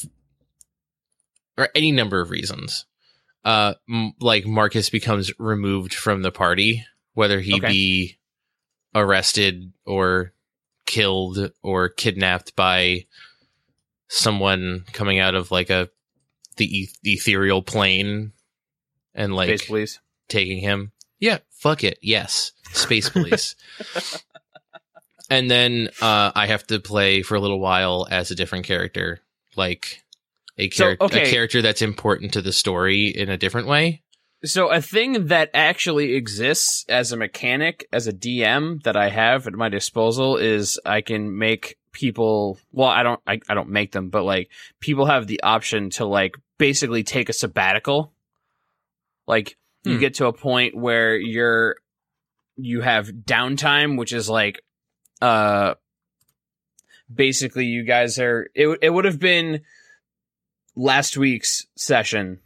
[1.58, 2.86] or any number of reasons,
[3.44, 7.68] uh, m- like Marcus becomes removed from the party, whether he Okay.
[7.68, 8.20] be
[8.96, 10.32] arrested or
[10.86, 13.06] killed or kidnapped by
[14.08, 15.90] someone coming out of like a
[16.56, 18.32] the eth- ethereal plane
[19.14, 20.00] and like Space Police.
[20.28, 20.92] taking him.
[21.20, 22.00] Yeah, fuck it.
[22.02, 23.56] Yes, Space Police.
[25.30, 29.20] and then uh, I have to play for a little while as a different character,
[29.56, 30.04] like
[30.58, 31.30] a, So, okay.
[31.30, 34.04] a character that's important to the story in a different way.
[34.44, 39.46] So a thing that actually exists as a mechanic, as a DM that I have
[39.46, 43.92] at my disposal is I can make people, well, I don't, I, I don't make
[43.92, 44.50] them, but like
[44.80, 48.14] people have the option to like basically take a sabbatical.
[49.32, 50.00] Like you Hmm.
[50.02, 51.78] get to a point where you're,
[52.58, 54.62] you have downtime, which is like,
[55.22, 55.74] uh,
[57.14, 59.62] basically you guys are, it, it would have been
[60.76, 62.40] last week's session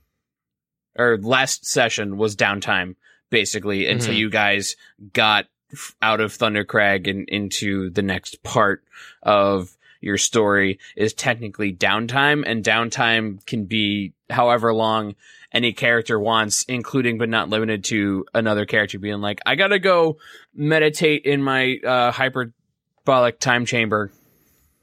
[0.97, 2.95] or last session was downtime
[3.29, 4.17] basically until Mhm.
[4.17, 4.75] you guys
[5.13, 8.83] got f- out of Thundercrag and into the next part
[9.23, 15.15] of your story is technically downtime and downtime can be however long
[15.55, 19.79] any character wants including but not limited to another character being like I got to
[19.79, 20.17] go
[20.53, 24.11] meditate in my uh hyperbolic time chamber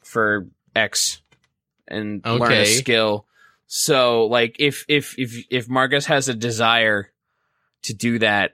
[0.02, 1.20] for X
[1.86, 3.26] and learn a skill
[3.66, 7.10] so like if if if if Marcus has a desire
[7.84, 8.52] to do that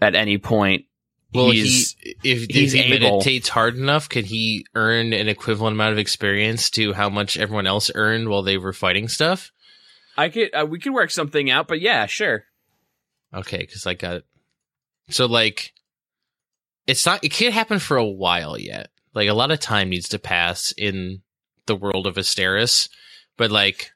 [0.00, 0.86] at any point,
[1.34, 3.18] Well, he's he if, if he able.
[3.18, 7.66] meditates hard enough, can he earn an equivalent amount of experience to how much everyone
[7.66, 9.52] else earned while they were fighting stuff?
[10.18, 12.44] I could uh, we could work something out, but yeah, sure.
[13.32, 14.22] Okay, because I got
[15.08, 15.72] so like
[16.86, 18.88] it's not it can't happen for a while yet.
[19.14, 21.22] Like a lot of time needs to pass in
[21.66, 22.88] the world of Asteris,
[23.36, 23.92] but like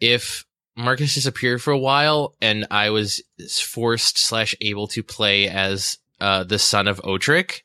[0.00, 0.44] if
[0.76, 3.22] Marcus disappeared for a while and I was
[3.62, 7.62] forced slash able to play as uh the son of Otric,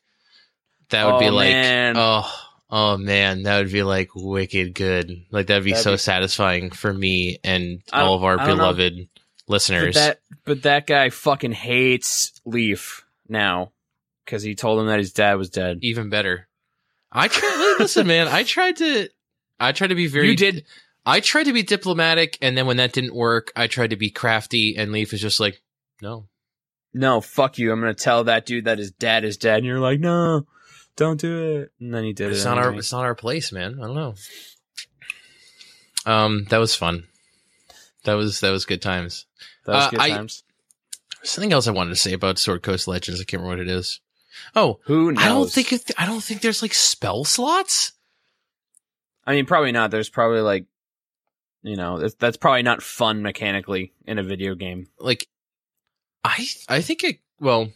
[0.90, 1.94] that would be Oh, like man.
[1.98, 2.30] oh
[2.72, 5.12] oh man, that would be like wicked good.
[5.30, 8.56] Like that'd be That'd so be- satisfying for me and all of our don't know.
[8.56, 9.08] beloved
[9.46, 9.94] But listeners.
[9.94, 13.70] that but that guy fucking hates Leaf now
[14.24, 15.78] because he told him that his dad was dead.
[15.82, 16.48] even better.
[17.12, 17.76] I tried.
[17.78, 18.26] listen, man.
[18.26, 19.08] I tried to.
[19.60, 20.28] I tried to be very.
[20.30, 20.64] You did
[21.04, 24.08] I tried to be diplomatic, and then when that didn't work, I tried to be
[24.10, 24.76] crafty.
[24.78, 25.60] And Leaf is just like,
[26.00, 26.26] no.
[26.94, 27.70] no, fuck you.
[27.72, 30.46] I'm gonna tell that dude that his dad is dead, and you're like, no,
[30.96, 31.72] don't do it.
[31.80, 32.44] And then he did It's it.
[32.44, 32.74] not our.
[32.74, 33.78] It's not our place, man.
[33.80, 34.14] I don't know.
[36.04, 37.04] Um, that was fun.
[38.04, 39.26] That was that was good times.
[39.66, 40.42] That was uh, good I- times.
[41.24, 43.20] Something else I wanted to say about Sword Coast Legends.
[43.20, 44.00] I can't remember what it is.
[44.56, 45.22] Oh, Who knows?
[45.22, 47.92] I don't think it, I don't think there's like spell slots.
[49.24, 49.92] I mean, probably not.
[49.92, 50.64] There's probably like,
[51.62, 54.88] you know, that's, that's probably not fun mechanically in a video game.
[54.98, 55.28] like
[56.24, 57.68] I I think it well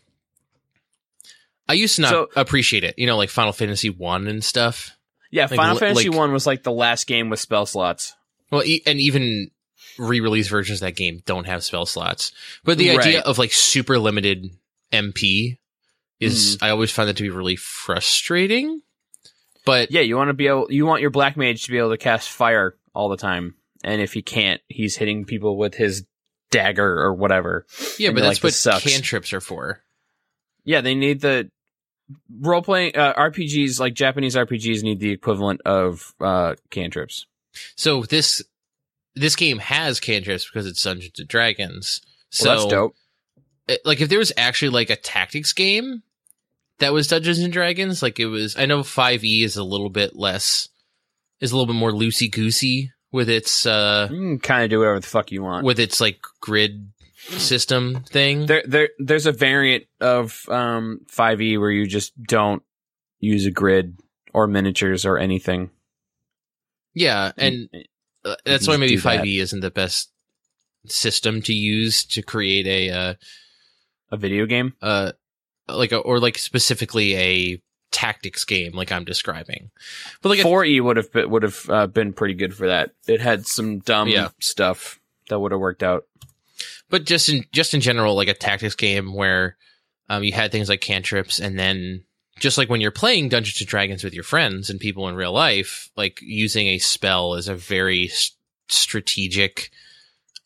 [1.68, 4.96] I used to not So- appreciate it, you know, like Final Fantasy 1 and stuff.
[5.30, 8.14] Yeah, Like, Final li- Fantasy like- One was like the last game with spell slots.
[8.50, 9.50] Well, e- and even
[9.98, 12.32] re-release versions of that game don't have spell slots.
[12.64, 14.50] But the idea of like super limited
[14.92, 15.58] MP
[16.20, 16.64] is mm-hmm.
[16.64, 18.82] I always find that to be really frustrating.
[19.64, 21.90] But Yeah, you want to be able, you want your black mage to be able
[21.90, 26.04] to cast fire all the time, and if he can't, he's hitting people with his
[26.50, 27.66] dagger or whatever.
[27.98, 29.82] yeah, but that's like, what cantrips are for.
[30.64, 31.50] Yeah, they need the
[32.40, 37.26] role playing uh, RPGs like Japanese RPGs need the equivalent of uh, cantrips.
[37.76, 38.42] So this
[39.14, 42.00] this game has cantrips because it's Dungeons and Dragons.
[42.30, 42.94] So Well, that's dope.
[43.68, 46.02] it- like if there was actually like a tactics game
[46.78, 48.56] that was Dungeons and Dragons, like it was.
[48.56, 50.68] I know Five E is a little bit less,
[51.40, 54.08] is a little bit more loosey goosey with its uh
[54.42, 55.64] kind of do whatever the fuck you want.
[55.64, 56.90] with its like grid
[57.38, 58.46] system thing.
[58.46, 62.62] There, there, there's a variant of um 5e where you just don't
[63.20, 63.98] use a grid
[64.32, 65.70] or miniatures or anything.
[66.94, 67.68] yeah, and
[68.24, 68.96] uh, that's why maybe.
[68.96, 70.10] Five E isn't the best
[70.86, 73.14] system to use to create a uh
[74.12, 74.72] a video game.
[74.80, 75.12] uh
[75.68, 79.70] like a or like specifically a tactics game like I'm describing.
[80.22, 82.90] But like 4e would have been, would have uh, been pretty good for that.
[83.08, 84.28] It had some dumb Yeah.
[84.38, 86.04] stuff that would have worked out.
[86.90, 89.56] But just in just in general, like a tactics game where
[90.08, 92.04] um, you had things like cantrips, and then
[92.38, 95.32] just like when you're playing Dungeons and Dragons with your friends and people in real
[95.32, 98.32] life, like using a spell is a very s-
[98.68, 99.70] strategic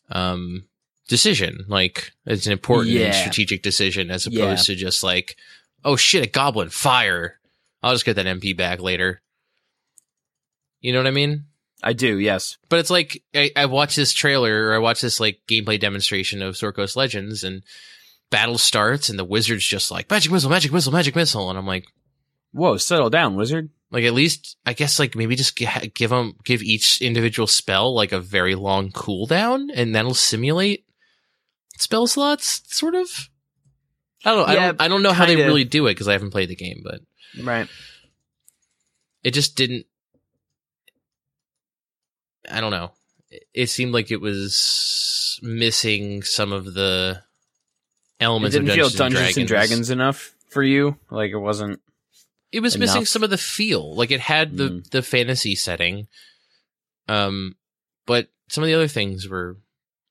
[0.09, 0.63] um,
[1.07, 1.65] decision.
[1.67, 3.11] Like it's an important Yeah.
[3.11, 4.75] strategic decision as opposed Yeah.
[4.75, 5.35] to just like,
[5.83, 7.39] oh shit, a goblin, fire.
[7.83, 9.21] I'll just get that MP back later.
[10.79, 11.45] You know what I mean?
[11.83, 12.57] I do, yes.
[12.69, 16.41] But it's like I, I watched this trailer or I watched this like gameplay demonstration
[16.41, 17.63] of Sword Coast Legends and
[18.29, 21.65] battle starts and the wizard's just like magic missile, magic missile, magic missile, and I'm
[21.67, 21.85] like,
[22.53, 23.69] Whoa, settle down, wizard.
[23.91, 27.95] like at least I guess like maybe just g- give them give each individual spell
[27.95, 30.85] like a very long cooldown and that'll simulate
[31.77, 33.29] spell slots, sort of.
[34.23, 34.45] I don't know.
[34.45, 34.81] I don't.
[34.81, 35.47] I don't know how they kinda.
[35.47, 37.01] really do it because I haven't played the game, but
[37.41, 37.67] Right.
[39.23, 39.85] it just didn't.
[42.49, 42.91] I don't know.
[43.29, 47.21] It- It seemed like it was missing some of the
[48.19, 48.55] It elements.
[48.55, 50.97] didn't of feel Dungeons, Dungeons and Dragons enough for you.
[51.09, 51.81] Like it wasn't.
[52.51, 53.95] It was missing some of the feel.
[53.95, 54.89] Like it had the Mm.
[54.89, 56.07] the fantasy setting,
[57.07, 57.55] um,
[58.05, 59.57] but some of the other things were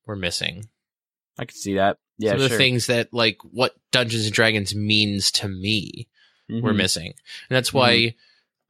[0.07, 0.69] were missing.
[1.39, 1.99] I could see that.
[2.19, 2.49] Yeah, some of sure.
[2.51, 6.09] the things that like what Dungeons and Dragons means to me
[6.49, 6.77] were Mhm.
[6.77, 8.15] missing, and that's why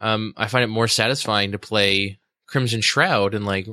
[0.02, 2.18] um, I find it more satisfying to play
[2.50, 3.66] Crimson Shroud and like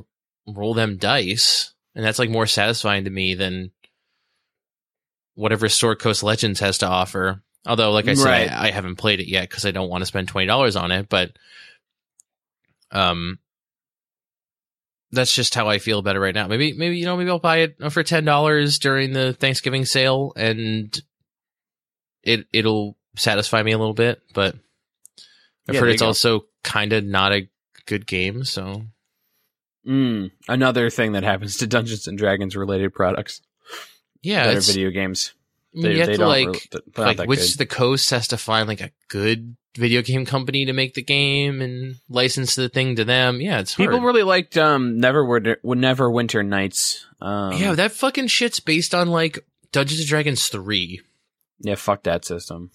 [0.46, 3.72] roll them dice, and that's like more satisfying to me than
[5.34, 7.42] whatever Sword Coast Legends has to offer.
[7.66, 8.50] Although, like I said, Right.
[8.50, 10.90] I, I haven't played it yet because I don't want to spend twenty dollars on
[10.92, 11.08] it.
[11.08, 11.32] But
[12.92, 13.38] um,
[15.10, 16.46] that's just how I feel about it right now.
[16.46, 20.32] Maybe, maybe you know, maybe I'll buy it for ten dollars during the Thanksgiving sale,
[20.36, 20.96] and
[22.22, 24.22] it it'll satisfy me a little bit.
[24.34, 24.54] But
[25.68, 26.06] I've Yeah, heard it's go.
[26.06, 27.48] also kind of not a
[27.88, 28.44] good game.
[28.44, 28.84] So
[29.86, 33.40] Mm, another thing that happens to Dungeons and Dragons related products
[34.20, 35.32] yeah, that are video games.
[35.72, 37.58] Mean, you have to don't like like which good.
[37.58, 41.62] the coast has to find like a good video game company to make the game
[41.62, 43.40] and license the thing to them.
[43.40, 43.88] Yeah, it's hard.
[43.88, 47.06] People really liked um Neverwinter Neverwinter Nights.
[47.20, 49.38] Um, yeah, that fucking shit's based on like
[49.72, 51.00] Dungeons and Dragons three.
[51.60, 52.70] yeah, fuck that system.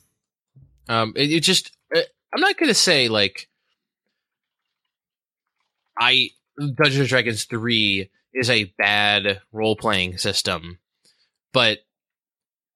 [0.87, 2.01] Um, it, it just uh,
[2.33, 3.49] I'm not gonna say like
[5.99, 10.79] I Dungeons and Dragons three is a bad role playing system,
[11.51, 11.79] but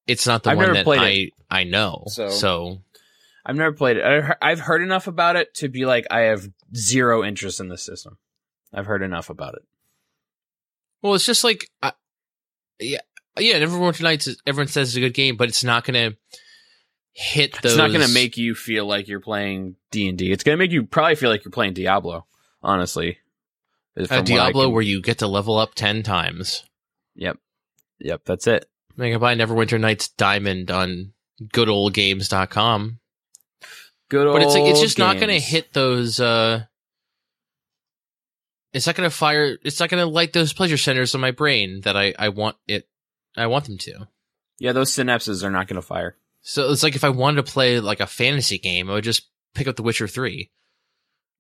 [0.07, 1.33] it's not the I've one that I it.
[1.49, 2.03] I know.
[2.07, 2.81] So- so
[3.45, 4.35] I've never played it.
[4.41, 8.17] I've heard enough about it to be like I have zero interest in the system.
[8.73, 9.63] I've heard enough about it.
[11.01, 11.91] Well, it's just like, uh,
[12.79, 12.99] yeah,
[13.39, 13.59] yeah.
[13.59, 16.17] Neverwinter Nights, everyone says it's a good game, but it's not going to
[17.13, 17.71] hit those.
[17.73, 20.31] It's not going to make you feel like you're playing D and D.
[20.31, 22.25] It's going to make you probably feel like you're playing Diablo.
[22.67, 23.17] Honestly,
[23.95, 26.63] a Diablo can- where you get to level up ten times.
[27.15, 27.37] Yep,
[27.99, 28.69] yep, that's it.
[28.99, 32.99] I can buy Neverwinter Nights Diamond on goodoldgames.com.
[34.09, 34.35] Good old.
[34.35, 36.19] But it's like it's just not going to hit those.
[36.19, 36.65] uh
[38.73, 39.57] It's not going to fire.
[39.63, 42.57] It's not going to light those pleasure centers in my brain that I I want
[42.67, 42.87] it.
[43.35, 44.07] I want them to.
[44.59, 46.17] Yeah, those synapses are not going to fire.
[46.41, 49.27] So it's like if I wanted to play like a fantasy game, I would just
[49.53, 50.51] pick up The Witcher Three.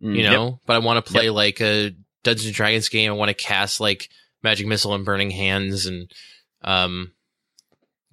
[0.01, 0.33] Mm, you yep.
[0.33, 0.59] know.
[0.65, 3.11] But I want to play like a Dungeons and Dragons game.
[3.11, 4.09] I want to cast like
[4.43, 6.11] Magic Missile and Burning Hands and
[6.61, 7.13] um,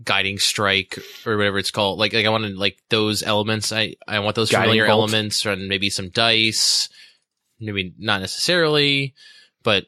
[0.03, 1.99] Guiding Strike or whatever it's called.
[1.99, 3.73] Like like I want to like those elements.
[3.73, 4.99] I I want those Guiding familiar Bolt.
[5.11, 6.89] elements and maybe some dice.
[7.61, 9.15] Maybe not necessarily,
[9.63, 9.87] but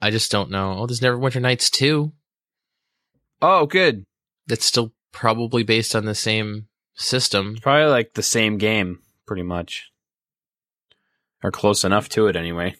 [0.00, 0.78] I just don't know.
[0.78, 2.12] Oh, there's Neverwinter Nights too.
[3.42, 4.04] Oh, good.
[4.46, 7.52] That's still probably based on the same system.
[7.52, 9.90] It's probably like the same game, pretty much,
[11.42, 12.76] or close enough to it anyway.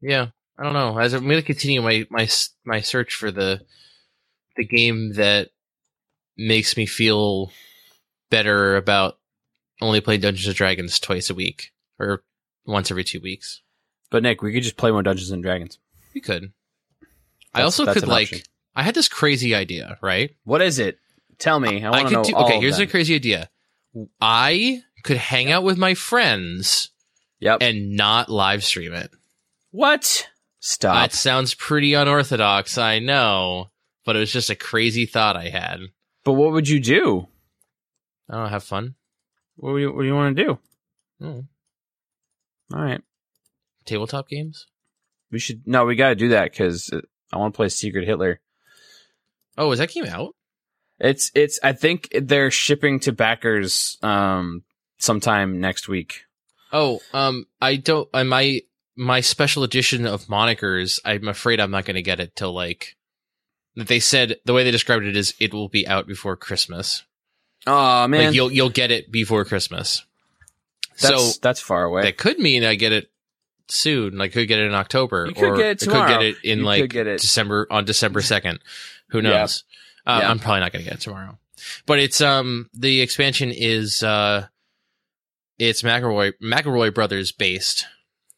[0.00, 0.28] Yeah,
[0.58, 0.98] I don't know.
[0.98, 2.28] As I'm going to continue my my
[2.64, 3.62] my search for the
[4.56, 5.50] the game that
[6.36, 7.50] makes me feel
[8.30, 9.18] better about
[9.80, 12.22] only playing Dungeons and Dragons twice a week or
[12.66, 13.62] once every two weeks.
[14.10, 15.78] But Nick, we could just play more Dungeons and Dragons.
[16.14, 16.52] We could.
[17.54, 18.28] I also could like.
[18.28, 18.40] option.
[18.74, 20.34] I had this crazy idea, right?
[20.44, 20.98] What is it?
[21.38, 21.84] Tell me.
[21.84, 22.24] I want to could know.
[22.24, 22.36] do.
[22.46, 23.48] Okay, here's a crazy idea.
[24.20, 26.90] I could hang out with my friends
[27.40, 27.58] Yep.
[27.62, 29.10] and not live stream it.
[29.70, 30.28] what?
[30.60, 30.94] Stop.
[31.10, 33.70] That sounds pretty unorthodox, I know,
[34.04, 35.80] but it was just a crazy thought I had.
[36.24, 37.28] but what would you do?
[38.28, 38.94] I don't know, have fun.
[39.56, 40.58] What do you, what do you want to do?
[41.20, 41.40] Hmm.
[42.74, 43.00] All right.
[43.84, 44.66] Tabletop games?
[45.30, 45.62] We should.
[45.68, 46.90] No, we got to do that because
[47.32, 48.40] I want to play Secret Hitler.
[49.56, 50.34] Oh, is that came out?
[50.98, 51.58] It's it's.
[51.62, 54.62] I think they're shipping to backers um
[54.98, 56.22] sometime next week.
[56.72, 58.08] Oh, um, I don't.
[58.14, 58.62] Uh, my
[58.96, 60.98] my special edition of monikers.
[61.04, 62.96] I'm afraid I'm not going to get it till like.
[63.76, 67.04] That they said the way they described it is it will be out before Christmas.
[67.66, 70.04] Oh man, Like you'll you'll get it before Christmas.
[70.98, 72.02] that's so that's far away.
[72.02, 73.10] that could mean I get it
[73.68, 74.18] soon.
[74.20, 76.36] I could get it in October, You could or get it I could get it
[76.42, 77.20] in You like could get it.
[77.20, 78.60] December on December second.
[79.08, 79.46] Who Yeah.
[80.06, 80.30] Uh, Yeah.
[80.30, 81.38] I'm probably not going to get it tomorrow.
[81.86, 84.46] But it's um the expansion is uh
[85.58, 87.86] it's McElroy McElroy Brothers based,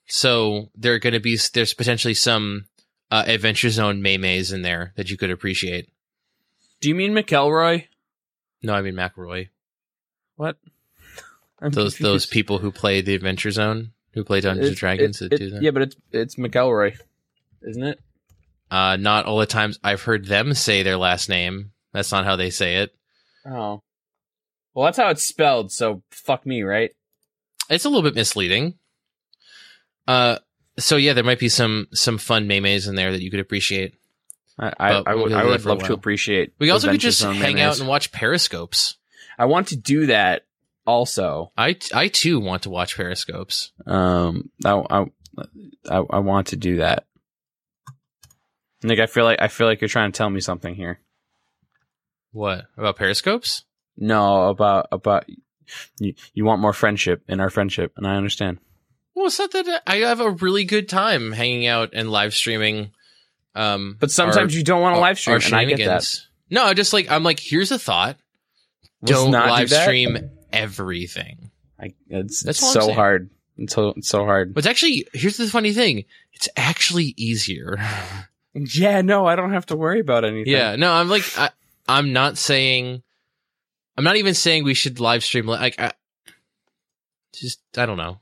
[0.06, 2.66] so there are going to be there's potentially some
[3.10, 5.88] uh, Adventure Zone maymays in there that you could appreciate.
[6.80, 7.86] Do you mean McElroy?
[8.62, 9.48] No, I mean McElroy.
[10.36, 10.58] What?
[11.60, 15.20] I'm Those those people who play the Adventure Zone, who play Dungeons and Dragons.
[15.20, 15.62] it- it- do that.
[15.62, 16.96] yeah, but it's it's McElroy,
[17.62, 18.00] isn't it?
[18.70, 21.72] Uh, not all the times I've heard them say their last name.
[21.92, 22.94] That's not how they say it.
[23.46, 23.82] Oh.
[24.74, 26.90] Well, that's how it's spelled, so fuck me, right?
[27.70, 28.74] It's a little bit misleading.
[30.06, 30.38] Uh,
[30.78, 33.94] so yeah, there might be some some fun memes in there that you could appreciate.
[34.58, 36.52] I, I, I would, I would that for a love to appreciate.
[36.58, 37.60] We also could just hang memes.
[37.60, 38.96] out and watch periscopes.
[39.38, 40.46] I want to do that
[40.86, 41.52] also.
[41.56, 43.72] I I too want to watch periscopes.
[43.86, 45.06] Um, I, I,
[45.90, 47.06] I, I want to do that.
[48.83, 51.01] Nick, I feel like I feel like you're trying to tell me something here.
[52.33, 53.64] What about periscopes?
[53.97, 55.24] No, about about
[55.99, 56.14] you.
[56.35, 58.59] You want more friendship in our friendship, and I understand.
[59.14, 62.93] Well, it's not that I have a really good time hanging out and live streaming.
[63.55, 66.20] Um, But sometimes our- you don't want to live stream, and I get that.
[66.51, 68.16] No, I just like I'm like, here's a thought.
[69.03, 69.83] Let's don't do live that.
[69.83, 71.51] stream everything.
[71.81, 73.31] I, it's That's it's so hard.
[73.57, 74.55] It's so it's so hard.
[74.55, 76.05] But it's actually here's the funny thing.
[76.33, 77.79] It's actually easier.
[78.55, 80.53] Yeah, no, I don't have to worry about anything.
[80.53, 81.51] yeah, no, I'm like I,
[81.86, 83.03] I'm not saying
[83.96, 85.92] I'm not even saying we should live stream like I
[87.34, 88.20] just I don't know.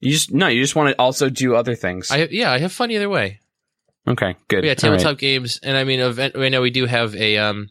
[0.00, 2.10] you just no, you just want to also do other things.
[2.10, 3.40] I yeah, I have fun either way.
[4.06, 4.62] okay, good.
[4.62, 5.18] But yeah, tabletop right.
[5.18, 7.70] games, and I mean, event, I know we do have a um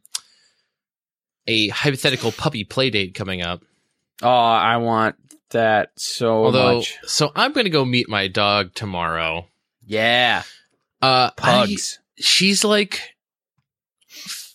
[1.48, 3.62] a hypothetical puppy play date coming up.
[4.22, 5.16] Oh, I want
[5.50, 6.98] that so Although, much.
[7.04, 9.48] so I'm going to go meet my dog tomorrow.
[9.86, 10.44] Yeah,
[11.02, 12.00] Uh, pugs.
[12.00, 13.16] I- she's like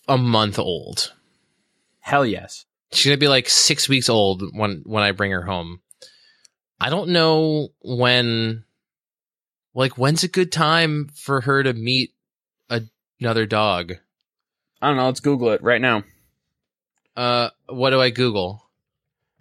[0.08, 1.12] a month old.
[2.00, 2.64] Hell yes.
[2.92, 5.80] She's gonna be like six weeks old when when I bring her home.
[6.80, 8.64] I don't know when,
[9.74, 12.12] like, when's a good time for her to meet
[12.68, 12.82] a,
[13.18, 13.94] another dog.
[14.82, 15.06] I don't know.
[15.06, 16.04] Let's Google it right now.
[17.16, 18.62] Uh, what do I Google?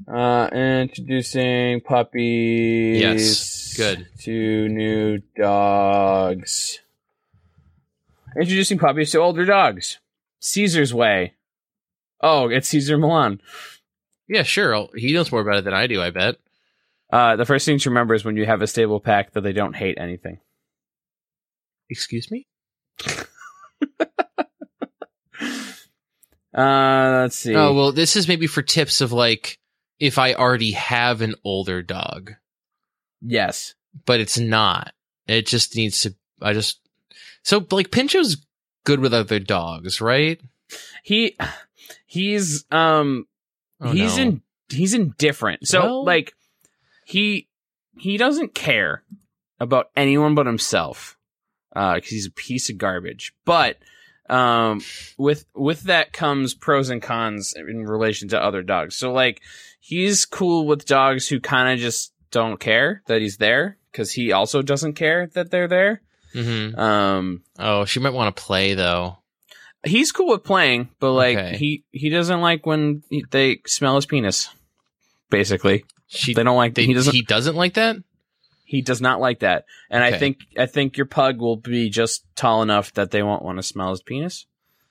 [0.07, 3.01] Uh, introducing puppies.
[3.01, 4.07] Yes, good.
[4.21, 6.79] To new dogs.
[8.39, 9.99] Introducing puppies to older dogs.
[10.39, 11.33] Cesar's Way.
[12.21, 13.41] Oh, it's Cesar Millan.
[14.27, 14.89] Yeah, sure.
[14.95, 16.01] He knows more about it than I do.
[16.01, 16.35] I bet.
[17.11, 19.53] Uh, the first thing to remember is when you have a stable pack that they
[19.53, 20.39] don't hate anything.
[21.89, 22.47] Excuse me.
[26.55, 27.53] Uh, let's see.
[27.53, 29.59] Oh well, this is maybe for tips of like
[29.99, 32.31] if I already have an older dog,
[33.21, 33.75] yes.
[34.05, 34.93] but it's not.
[35.27, 36.15] It just needs to.
[36.41, 36.79] I just
[37.45, 38.37] so like Pincho's
[38.83, 40.41] good with other dogs, right?
[41.03, 41.37] He,
[42.05, 43.27] he's, um,
[43.81, 44.23] Oh, he's no.
[44.23, 45.67] in, he's indifferent.
[45.67, 46.33] So, Well- like,
[47.05, 47.47] he,
[47.97, 49.03] he doesn't care
[49.59, 51.17] about anyone but himself.
[51.75, 53.33] Uh, cause he's a piece of garbage.
[53.43, 53.77] But,
[54.29, 54.81] um,
[55.17, 58.95] with, with that comes pros and cons in relation to other dogs.
[58.95, 59.41] So, like,
[59.79, 63.77] he's cool with dogs who kind of just don't care that he's there.
[63.93, 66.01] Cause he also doesn't care that they're there.
[66.35, 66.77] Mhm.
[66.77, 69.17] Um, Oh, she might want to play though.
[69.85, 71.57] he's cool with playing, but like Okay.
[71.57, 74.49] he he doesn't like when he- they smell his penis.
[75.29, 76.75] Basically, She they don't like.
[76.75, 77.13] they- he doesn't.
[77.15, 77.97] he doesn't like that.
[78.63, 79.65] He does not like that.
[79.91, 83.43] And I think I think your pug will be just tall enough that they won't
[83.43, 84.45] want to smell his penis.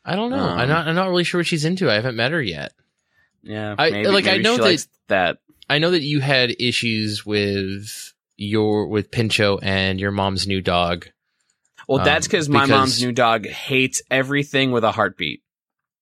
[0.05, 0.39] I don't know.
[0.39, 0.87] Um, I'm not.
[0.89, 1.91] I'm not really sure what she's into.
[1.91, 2.73] I haven't met her yet.
[3.43, 5.39] Yeah, I- maybe, like, I know she that- likes that.
[5.69, 11.09] I know that you had issues with your with Pincho and your mom's new dog.
[11.89, 15.43] Well, um, that's my because- mom's new dog hates everything with a heartbeat.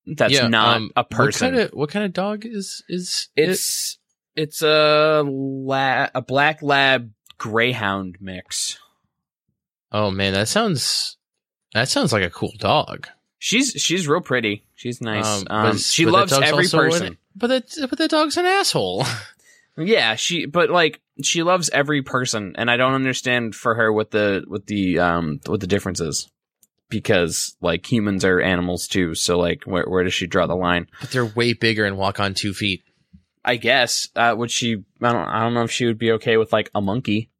[0.07, 1.47] That's Yeah, not um, a person.
[1.49, 3.49] What kind of what kind of dog is is it?
[3.51, 3.99] it's
[4.35, 8.79] it's a la- a black lab greyhound mix.
[9.93, 11.19] Oh man, that sounds
[11.75, 13.09] that sounds like a cool dog.
[13.39, 14.65] She's she's real pretty.
[14.75, 15.27] She's nice.
[15.27, 17.19] Um, Um, she loves every an- person.
[17.37, 19.05] but that but that dog's an asshole.
[19.77, 24.11] Yeah, she but like she loves every person, and I don't understand for her what
[24.11, 26.29] the what the um what the difference is
[26.89, 29.15] because like humans are animals too.
[29.15, 30.87] So like where where does she draw the line?
[31.01, 32.85] but they're way bigger and walk on two feet.
[33.45, 34.85] I guess uh, would she?
[35.01, 37.31] I don't I don't know if she would be okay with like a monkey.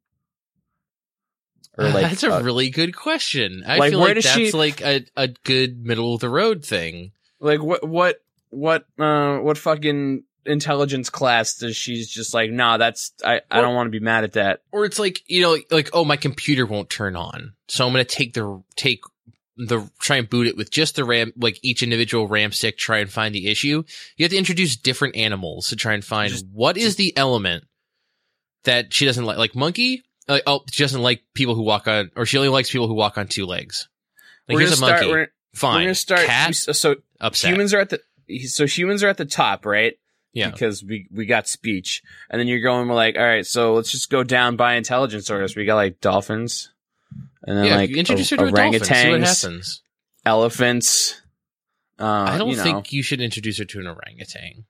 [1.77, 3.63] Or like that's a uh, really good question.
[3.65, 7.11] I like, feel like that's she- like a, a good middle of the road thing.
[7.39, 8.17] like what what
[8.49, 13.75] what uh what fucking intelligence class does she's just like nah that's I I don't
[13.75, 14.61] want to be mad at that.
[14.71, 17.53] Or it's like, you know, like, oh, my computer won't turn on.
[17.67, 19.01] So I'm going to take the, take
[19.55, 22.97] the, try and boot it with just the RAM, like each individual RAM stick, try
[22.99, 23.83] and find the issue.
[24.17, 27.65] You have to introduce different animals to try and find Just- what is the element
[28.63, 29.37] that she doesn't like.
[29.37, 32.71] Like monkey, like, oh, she doesn't like people who walk on, or she only likes
[32.71, 33.87] people who walk on two legs.
[34.47, 35.01] Like we're here's a gonna start.
[35.01, 35.13] monkey.
[35.13, 35.75] We're, Fine.
[35.75, 36.21] we're gonna start.
[36.21, 37.51] Cat, so upset.
[37.51, 38.01] humans are at the
[38.47, 39.93] so humans are at the top, right?
[40.33, 40.49] Yeah.
[40.49, 44.09] Because we we got speech, and then you're going like, all right, so let's just
[44.09, 45.55] go down by intelligence orders.
[45.55, 46.73] We got like dolphins,
[47.43, 48.81] and then yeah, like introduce or- her to a dolphin.
[48.81, 49.81] Orangutans, happens.
[50.25, 51.21] elephants.
[51.99, 52.63] Uh, I don't you know.
[52.63, 54.65] think you should introduce her to an orangutan.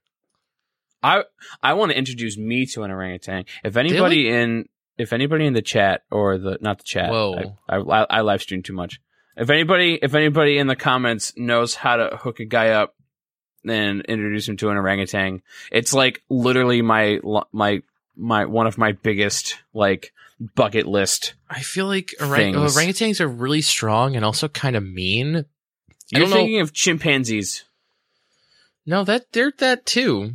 [1.02, 1.24] I
[1.62, 3.46] I want to introduce me to an orangutan.
[3.64, 4.68] If anybody in
[4.98, 7.58] if anybody in the chat or the not the chat, Whoa.
[7.68, 9.00] I, I, I live stream too much.
[9.36, 12.96] If anybody if anybody in the comments knows how to hook a guy up
[13.66, 15.42] and introduce him to an orangutan,
[15.72, 17.20] it's like literally my
[17.52, 17.82] my
[18.16, 20.14] my one of my biggest like
[20.56, 21.34] bucket list.
[21.50, 22.76] I feel like orang- Things.
[22.76, 25.46] orangutans are really strong and also kind of mean.
[26.10, 27.64] You're don't know- thinking of chimpanzees.
[28.86, 30.34] No, that they're that too.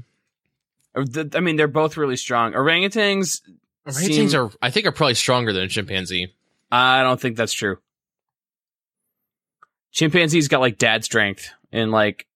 [0.97, 2.55] I mean, they're both really strong.
[2.55, 3.43] Orangutans,
[3.87, 6.33] Orangutans Seem- are, I think, are probably stronger than a chimpanzee.
[6.73, 7.77] I don't think that's true.
[9.93, 12.27] Chimpanzees got like dad strength and like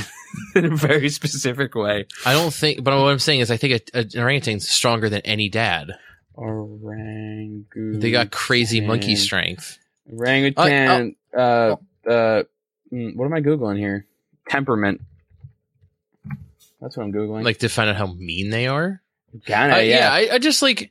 [0.54, 2.06] in a very specific way.
[2.24, 5.08] I don't think, but what I'm saying is, I think a, a, an orangutan's stronger
[5.08, 5.92] than any dad.
[6.34, 8.00] Orangutan.
[8.00, 9.78] They got crazy monkey strength.
[10.10, 11.16] Orangutan.
[11.36, 12.42] Uh, uh,
[12.92, 14.06] mm, what am I googling here?
[14.48, 15.00] Temperament.
[16.80, 17.44] That's what I'm googling.
[17.44, 19.00] Like to find out how mean they are.
[19.46, 19.98] Kinda, I- yeah.
[20.18, 20.90] yeah, I, I just like.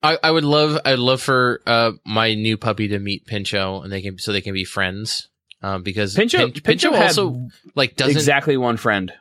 [0.00, 3.92] I, I would love I'd love for uh my new puppy to meet Pincho and
[3.92, 5.28] they can so they can be friends.
[5.62, 9.12] Um, because Pincho, Pin- Pincho, Pincho also like doesn't exactly one friend.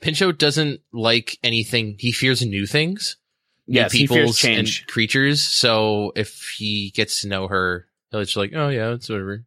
[0.00, 1.96] Pincho doesn't like anything.
[1.98, 3.16] He fears new things,
[3.66, 4.80] new Yes, he fears peoples change.
[4.80, 5.40] and creatures.
[5.42, 9.44] So if he gets to know her, he'll just like, oh yeah, it's whatever.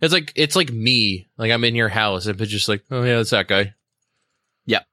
[0.00, 1.28] It's like it's like me.
[1.36, 3.74] Like I'm in your house and it's just like, oh yeah, it's that guy.
[4.66, 4.86] Yep.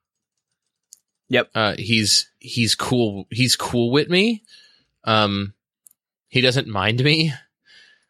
[1.28, 1.50] Yep.
[1.54, 3.26] Uh, he's he's cool.
[3.30, 4.44] He's cool with me.
[5.04, 5.54] Um,
[6.28, 7.32] he doesn't mind me.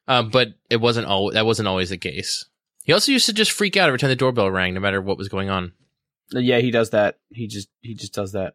[0.08, 2.46] Um, but it wasn't all that wasn't always the case.
[2.82, 5.18] He also used to just freak out every time the doorbell rang, no matter what
[5.18, 5.72] was going on.
[6.30, 7.18] Yeah, he does that.
[7.30, 8.54] He just he just does that.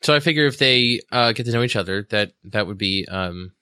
[0.00, 3.06] So I figure if they uh, get to know each other, that that would be
[3.06, 3.52] um,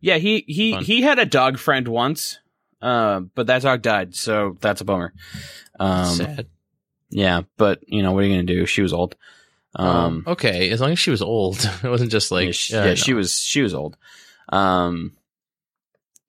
[0.00, 0.84] Yeah, he he Fun.
[0.84, 2.38] he had a dog friend once,
[2.80, 5.12] uh, but that dog died, so that's a bummer.
[5.78, 6.46] Um, sad.
[7.10, 8.64] yeah, but you know what are you gonna do?
[8.66, 9.16] She was old.
[9.74, 12.80] Um, okay, as long as she was old, it wasn't just like yeah, she, uh,
[12.80, 12.94] yeah, no.
[12.94, 13.96] she was she was old.
[14.50, 15.12] Um,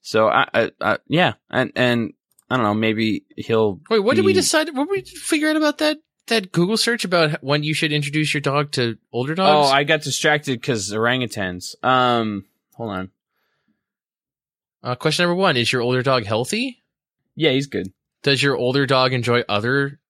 [0.03, 2.13] so I, I, I yeah, and and
[2.49, 3.79] I don't know, maybe he'll.
[3.89, 4.67] Wait, what did we decide?
[4.75, 5.97] What did we figure out about that
[6.27, 9.69] that Google search about when you should introduce your dog to older dogs?
[9.69, 11.73] Oh, I got distracted because orangutans.
[11.83, 13.11] Um, hold on.
[14.83, 16.83] uh, question number one: Is your older dog healthy?
[17.35, 17.91] Yeah, he's good.
[18.23, 20.01] Does your older dog enjoy other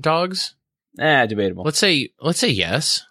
[0.00, 0.54] dogs?
[0.98, 1.64] Eh, debatable.
[1.64, 3.04] Let's say let's say yes.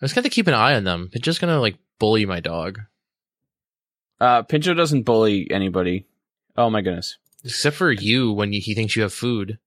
[0.00, 1.08] I just got to keep an eye on them.
[1.12, 2.80] They're just gonna like bully my dog,
[4.22, 6.06] Uh, Pincho doesn't bully anybody.
[6.56, 7.16] Oh my goodness.
[7.44, 9.58] except for you when you, he thinks you have food.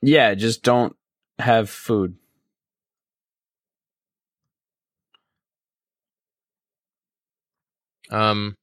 [0.00, 0.94] Yeah, just don't
[1.40, 2.14] have food.
[8.10, 8.56] Um,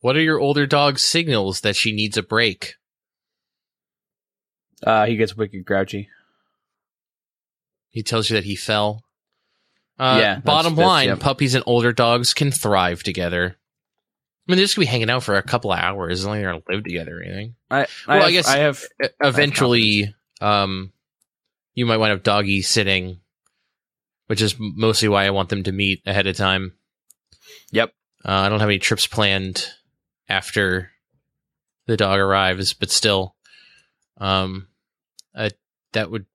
[0.00, 2.74] what are your older dog's signals that she needs a break?
[4.82, 6.08] Uh, he gets wicked grouchy.
[7.90, 9.04] He tells you that he fell.
[9.98, 11.20] Uh, Yeah, that's- Bottom that's- line: yep.
[11.20, 13.56] puppies and older dogs can thrive together.
[14.48, 16.20] I mean, they're just gonna be hanging out for a couple of hours.
[16.20, 17.56] As long as they're not gonna live together or anything.
[17.70, 18.84] I, Well, I, I have, guess- I have.
[19.20, 20.92] Eventually, um,
[21.74, 23.20] you might wind up doggy sitting,
[24.28, 26.74] which is mostly why I want them to meet ahead of time.
[27.72, 27.92] Yep.
[28.24, 29.66] Uh, I don't have any trips planned
[30.28, 30.90] after
[31.86, 33.34] the dog arrives, but still,
[34.18, 34.68] um,
[35.34, 35.50] I,
[35.92, 36.26] that would,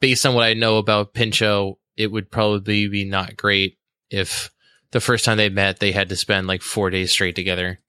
[0.00, 3.78] based on what I know about Pincho, it would probably be not great
[4.10, 4.50] if
[4.94, 7.80] the first time they met they had to spend like four days straight together.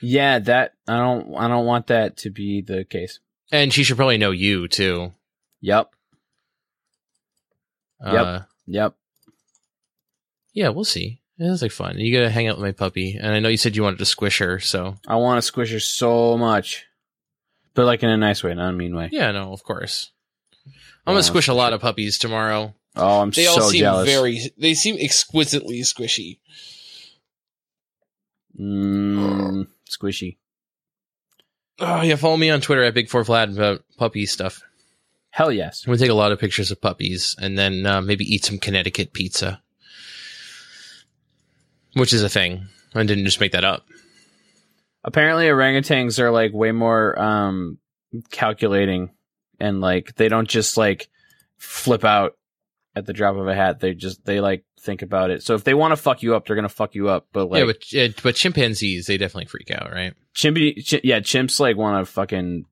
[0.00, 1.34] Yeah, that I don't.
[1.34, 3.18] I don't want that to be the case.
[3.50, 5.12] And she should probably know you too.
[5.60, 5.90] Yep.
[8.04, 8.14] Yep.
[8.26, 8.94] Uh, Yep.
[10.52, 11.20] Yeah, we'll see.
[11.38, 11.98] It was like fun.
[11.98, 14.04] You gotta hang out with my puppy, and I know you said you wanted to
[14.04, 16.84] squish her, so I want to squish her so much,
[17.74, 19.08] but like in a nice way, not a mean way.
[19.10, 20.12] yeah, no, of course.
[21.06, 22.74] I'm gonna squish a lot of puppies tomorrow.
[22.96, 24.08] Oh, I'm They so all seem jealous.
[24.08, 24.40] very.
[24.56, 26.38] They seem exquisitely squishy.
[28.58, 30.36] mm, squishy.
[31.80, 34.62] Oh yeah, follow me on Twitter at Big Four Vlad about puppy stuff.
[35.30, 35.82] Hell yes.
[35.84, 38.58] I'm gonna take a lot of pictures of puppies, and then uh, maybe eat some
[38.58, 39.60] Connecticut pizza,
[41.94, 42.66] which is a thing.
[42.94, 43.86] I didn't just make that up.
[45.02, 47.78] Apparently, orangutans are like way more um
[48.30, 49.10] calculating,
[49.58, 51.08] and like they don't just like
[51.58, 52.36] flip out
[52.96, 53.80] at the drop of a hat.
[53.80, 55.42] They just they like think about it.
[55.42, 57.26] So if they want to fuck you up, they're gonna fuck you up.
[57.32, 57.60] But like,
[57.92, 60.14] yeah, but but chimpanzees they definitely freak out, right?
[60.34, 62.64] Chimpy, chi- yeah, chimps like want to fucking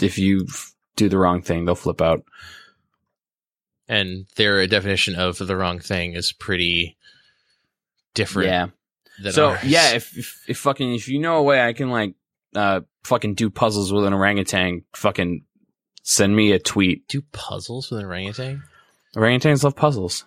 [0.00, 2.24] if you f- do the wrong thing, they'll flip out.
[3.88, 6.96] And their definition of the wrong thing is pretty
[8.14, 8.48] different.
[9.22, 9.64] Yeah, so ours.
[9.64, 12.14] yeah, if, if if fucking if you know a way I can like
[12.54, 15.44] uh fucking do puzzles with an orangutan, fucking
[16.02, 17.08] send me a tweet.
[17.08, 18.62] do puzzles with an orangutan.
[19.16, 20.24] Orangutans love puzzles.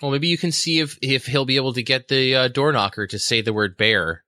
[0.00, 2.72] Well, maybe you can see if if he'll be able to get the uh, door
[2.72, 4.24] knocker to say the word bear.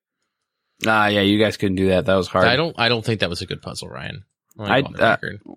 [0.86, 2.06] Ah, yeah, you guys couldn't do that.
[2.06, 2.46] That was hard.
[2.46, 2.74] I don't.
[2.78, 4.24] I don't think that was a good puzzle, Ryan.
[4.58, 5.16] I- go on the uh.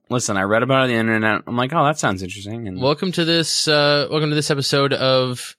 [0.10, 1.44] Listen, I read about it on the internet.
[1.46, 2.68] I'm like, oh, that sounds interesting.
[2.68, 3.68] And welcome to this.
[3.68, 5.56] Uh, welcome to this episode of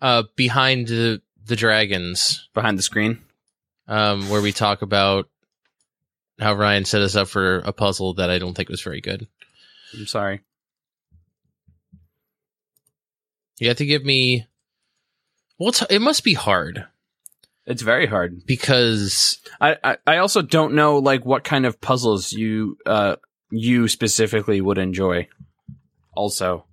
[0.00, 3.18] uh, behind the the dragons, behind the screen,
[3.86, 5.28] um, where we talk about
[6.38, 9.26] how Ryan set us up for a puzzle that I don't think was very good.
[9.92, 10.40] I'm sorry.
[13.60, 14.46] You have to give me.
[15.58, 16.86] Well, it must be hard
[17.66, 18.46] It's very hard.
[18.46, 23.16] because I, I I also don't know like what kind of puzzles you uh
[23.50, 25.28] you specifically would enjoy.
[26.14, 26.64] Also,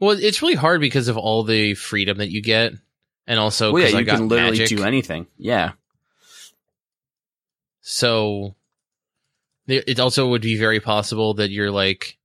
[0.00, 2.72] well, it's really hard because of all the freedom that you get,
[3.26, 4.76] and also well, yeah, you got can literally magic.
[4.78, 5.26] do anything.
[5.36, 5.72] Yeah,
[7.80, 8.54] So
[9.66, 12.18] it also would be very possible that you're like,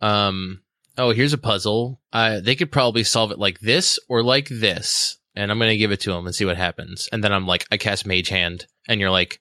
[0.00, 0.60] um,
[0.98, 2.00] oh, here's a puzzle.
[2.12, 5.92] Uh, they could probably solve it like this or like this, and I'm gonna give
[5.92, 7.08] it to them and see what happens.
[7.12, 9.40] And then I'm like, I cast Mage Hand, and you're like,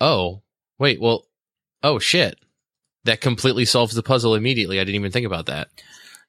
[0.00, 0.42] oh,
[0.78, 1.26] wait, well,
[1.82, 2.38] oh shit,
[3.04, 4.78] that completely solves the puzzle immediately.
[4.80, 5.68] I didn't even think about that.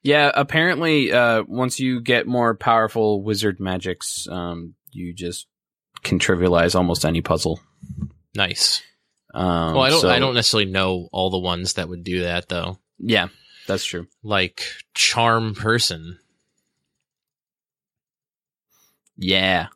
[0.03, 0.31] yeah.
[0.33, 5.47] Apparently, uh, once you get more powerful wizard magics, um, you just
[6.03, 7.59] can trivialize almost any puzzle.
[8.35, 8.83] Nice.
[9.33, 12.21] Um, well, I don't, so- I don't necessarily know all the ones that would do
[12.21, 12.77] that though.
[12.99, 13.27] Yeah,
[13.67, 14.07] that's true.
[14.23, 14.61] Like
[14.93, 16.17] Charm Person.
[19.17, 19.67] Yeah.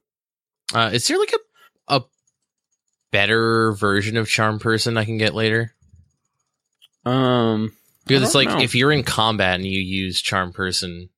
[0.73, 2.01] Uh, is there like a a
[3.11, 5.73] better version of Charm Person I can get later?
[7.05, 7.73] Um.
[8.05, 8.59] Because it's like know.
[8.59, 11.09] if you're in combat and you use Charm Person,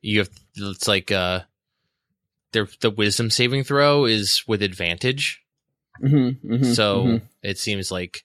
[0.00, 1.40] you have it's like uh,
[2.52, 5.42] their the Wisdom saving throw is with advantage.
[6.00, 7.22] mhm, mhm, so mhm.
[7.42, 8.24] it seems like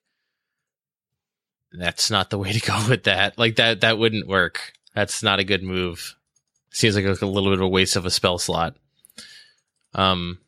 [1.72, 3.38] that's not the way to go with that.
[3.38, 4.74] Like that that wouldn't work.
[4.96, 6.16] That's not a good move.
[6.72, 8.76] Seems like a, little bit of a waste of a spell slot.
[9.94, 10.40] Um,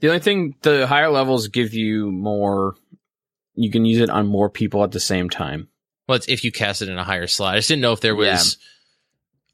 [0.00, 2.74] the only thing the higher levels give you more.
[3.54, 5.68] You can use it on more people at the same time.
[6.06, 7.54] Well, it's if you cast it in a higher slot.
[7.54, 8.56] I just didn't know if there was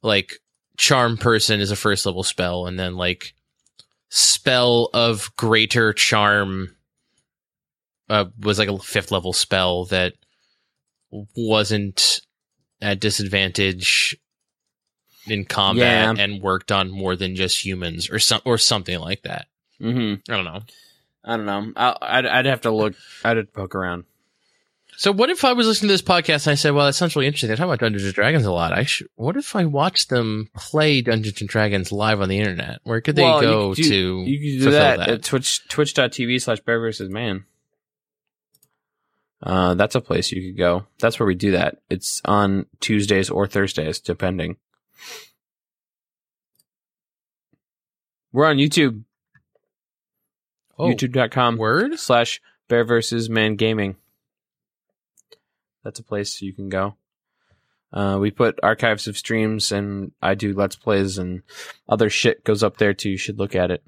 [0.03, 0.39] like
[0.77, 3.35] charm person is a first level spell, and then like
[4.11, 6.77] spell of greater charm
[8.09, 10.13] uh, was like a fifth level spell that
[11.37, 12.21] wasn't
[12.81, 14.17] at disadvantage
[15.27, 16.23] in combat Yeah.
[16.23, 19.47] and worked on more than just humans or some or something like that.
[19.81, 20.31] Mm-hmm.
[20.33, 20.61] I don't know.
[21.25, 21.73] I don't know.
[21.77, 22.95] I, I'd, I'd have to look.
[23.25, 24.05] I'd have to poke around.
[24.97, 27.17] So what if I was listening to this podcast and I said, "Well, that sounds
[27.17, 27.49] really interesting.
[27.49, 28.73] They're talking about Dungeons and Dragons a lot.
[28.73, 29.09] I should.
[29.17, 32.79] What if I watched them play Dungeons and Dragons live on the internet?
[32.85, 34.31] Where could they Well, you go could do- to?
[34.31, 35.09] You can do that, that?
[35.09, 37.45] at Twitch Twitch.tv slash Bear versus Man.
[39.45, 40.87] Uh, that's a place you could go.
[40.99, 41.77] That's where we do that.
[41.91, 44.57] It's on Tuesdays or Thursdays, depending.
[48.33, 49.03] We're on YouTube,
[50.79, 51.99] oh, youtube.com word.
[52.01, 53.97] slash Bear versus Man Gaming.
[55.85, 56.97] That's a place you can go.
[57.93, 61.43] Uh, we put archives of streams and I do let's plays and
[61.89, 63.11] other shit goes up there too.
[63.11, 63.85] You should look at it.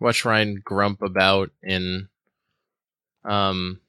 [0.00, 2.08] Watch Ryan grump about in
[3.24, 3.80] um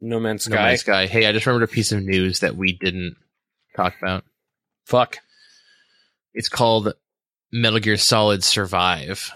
[0.00, 1.06] No Man's No Man's Sky.
[1.06, 3.16] Hey, I just remembered a piece of news that we didn't
[3.76, 4.24] talk about.
[4.84, 5.18] Fuck.
[6.34, 6.92] It's called
[7.52, 9.30] Metal Gear Solid Survive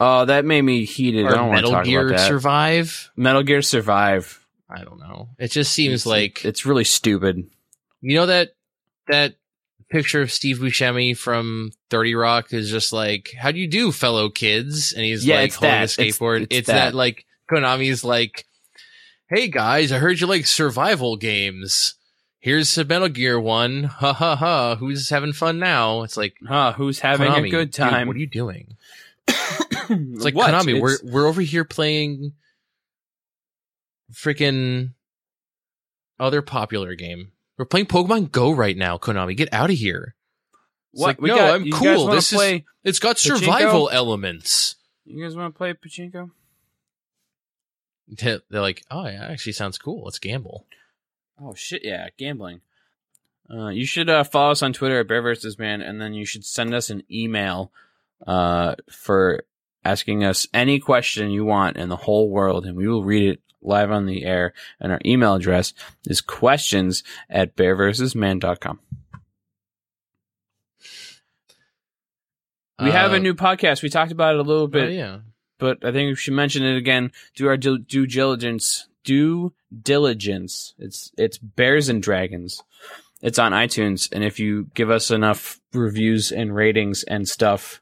[0.00, 1.26] Oh, that made me heated.
[1.26, 2.26] I don't Metal talk Gear about that.
[2.26, 3.10] Survive.
[3.16, 4.44] Metal Gear Survive.
[4.68, 5.28] I don't know.
[5.38, 7.44] It just seems It's- like it's really stupid.
[8.00, 8.54] You know that
[9.06, 9.36] that
[9.90, 14.28] picture of Steve Buscemi from Thirty Rock is just like, "How do you do, fellow
[14.28, 15.80] kids?" And he's Yeah, like it's holding that.
[15.98, 16.42] a It's- skateboard.
[16.42, 16.74] it's It's, that.
[16.86, 16.94] that.
[16.94, 18.44] like Konami's like,
[19.34, 21.94] "Hey guys, I heard you like survival games.
[22.38, 23.84] Here's a Metal Gear one.
[23.84, 24.76] Ha ha ha.
[24.76, 26.72] Who's having fun now?" It's like Huh?
[26.74, 28.06] Who's having Konami, a good dude, time?
[28.08, 28.76] what are you doing?
[29.28, 30.80] it's It's like Konami.
[30.80, 32.32] We're we're over here playing
[34.12, 34.90] freaking
[36.20, 37.32] other popular game.
[37.58, 39.36] We're playing Pokemon Go right now, Konami.
[39.36, 40.14] Get out of here.
[40.92, 41.06] It's what?
[41.08, 42.06] like, we no, got, I'm cool.
[42.08, 43.38] This is- It's got Pachinko?
[43.38, 44.76] survival elements.
[45.04, 46.30] You guys want to play Pachinko?
[48.18, 50.04] They're they're like, oh, yeah, actually sounds cool.
[50.04, 50.66] Let's gamble.
[51.40, 51.82] Oh shit!
[51.84, 52.60] Yeah, gambling.
[53.52, 56.24] Uh, you should uh, follow us on Twitter at Bear vs Man, and then you
[56.26, 57.72] should send us an email
[58.26, 59.44] uh, for
[59.84, 63.40] asking us any question you want in the whole world, and we will read it
[63.60, 64.52] live on the air.
[64.80, 65.72] And our email address
[66.06, 68.78] is questions at bearversusman.com.
[72.82, 73.82] We have Uh, a new podcast.
[73.82, 75.18] We talked about it a little Oh, bit, yeah.
[75.62, 77.12] But I think we should mention it again.
[77.36, 78.88] Do our due, due diligence.
[79.04, 80.74] Due diligence.
[80.76, 82.60] It's it's Bears and Dragons.
[83.20, 87.80] It's on iTunes, and if you give us enough reviews and ratings and stuff,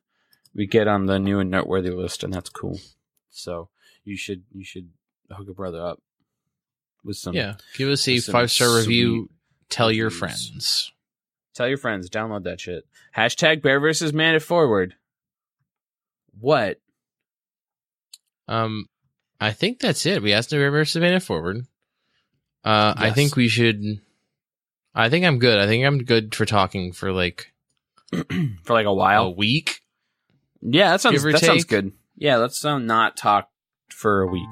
[0.55, 2.79] we get on the new and noteworthy list, and that's cool.
[3.31, 3.71] So
[4.05, 4.91] you should you should
[5.31, 6.03] hook a brother up
[7.03, 7.35] with some.
[7.35, 7.55] Yeah.
[7.79, 9.31] Give us a five star review.
[9.71, 10.19] Tell your reviews.
[10.19, 10.93] friends.
[11.55, 12.11] Tell your friends.
[12.11, 12.87] Download that shit.
[13.17, 14.97] Hashtag Bear versus Man it forward.
[16.39, 16.79] What?
[18.51, 18.87] Um,
[19.41, 20.23] I think that's it.
[20.23, 21.67] We asked November Savannah forward.
[22.65, 23.83] Uh, I think we should.
[24.95, 25.59] I think I'm good.
[25.59, 27.53] I think I'm good for talking for like
[28.65, 29.81] For like a while, a week.
[30.63, 31.93] Yeah, that sounds that sounds good.
[32.17, 33.49] Yeah, let's um, not talk
[33.89, 34.49] for a week.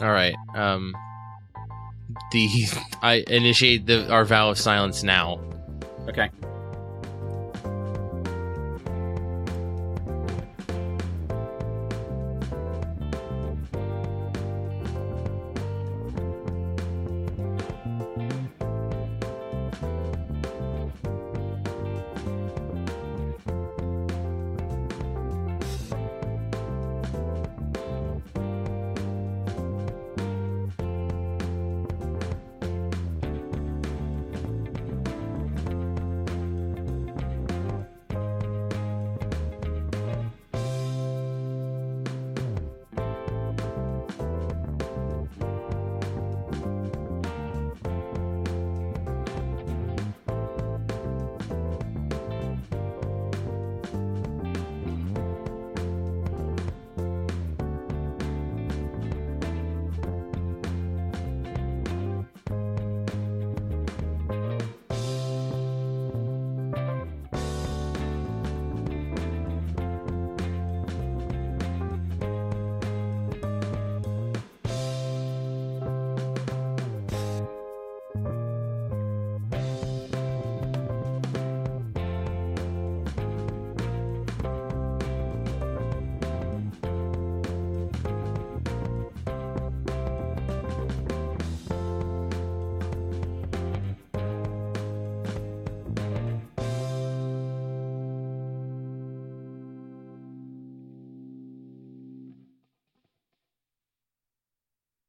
[0.00, 0.34] All right.
[0.54, 0.94] Um,
[2.30, 2.66] the
[3.02, 5.40] I initiate the our vow of silence now.
[6.08, 6.30] Okay.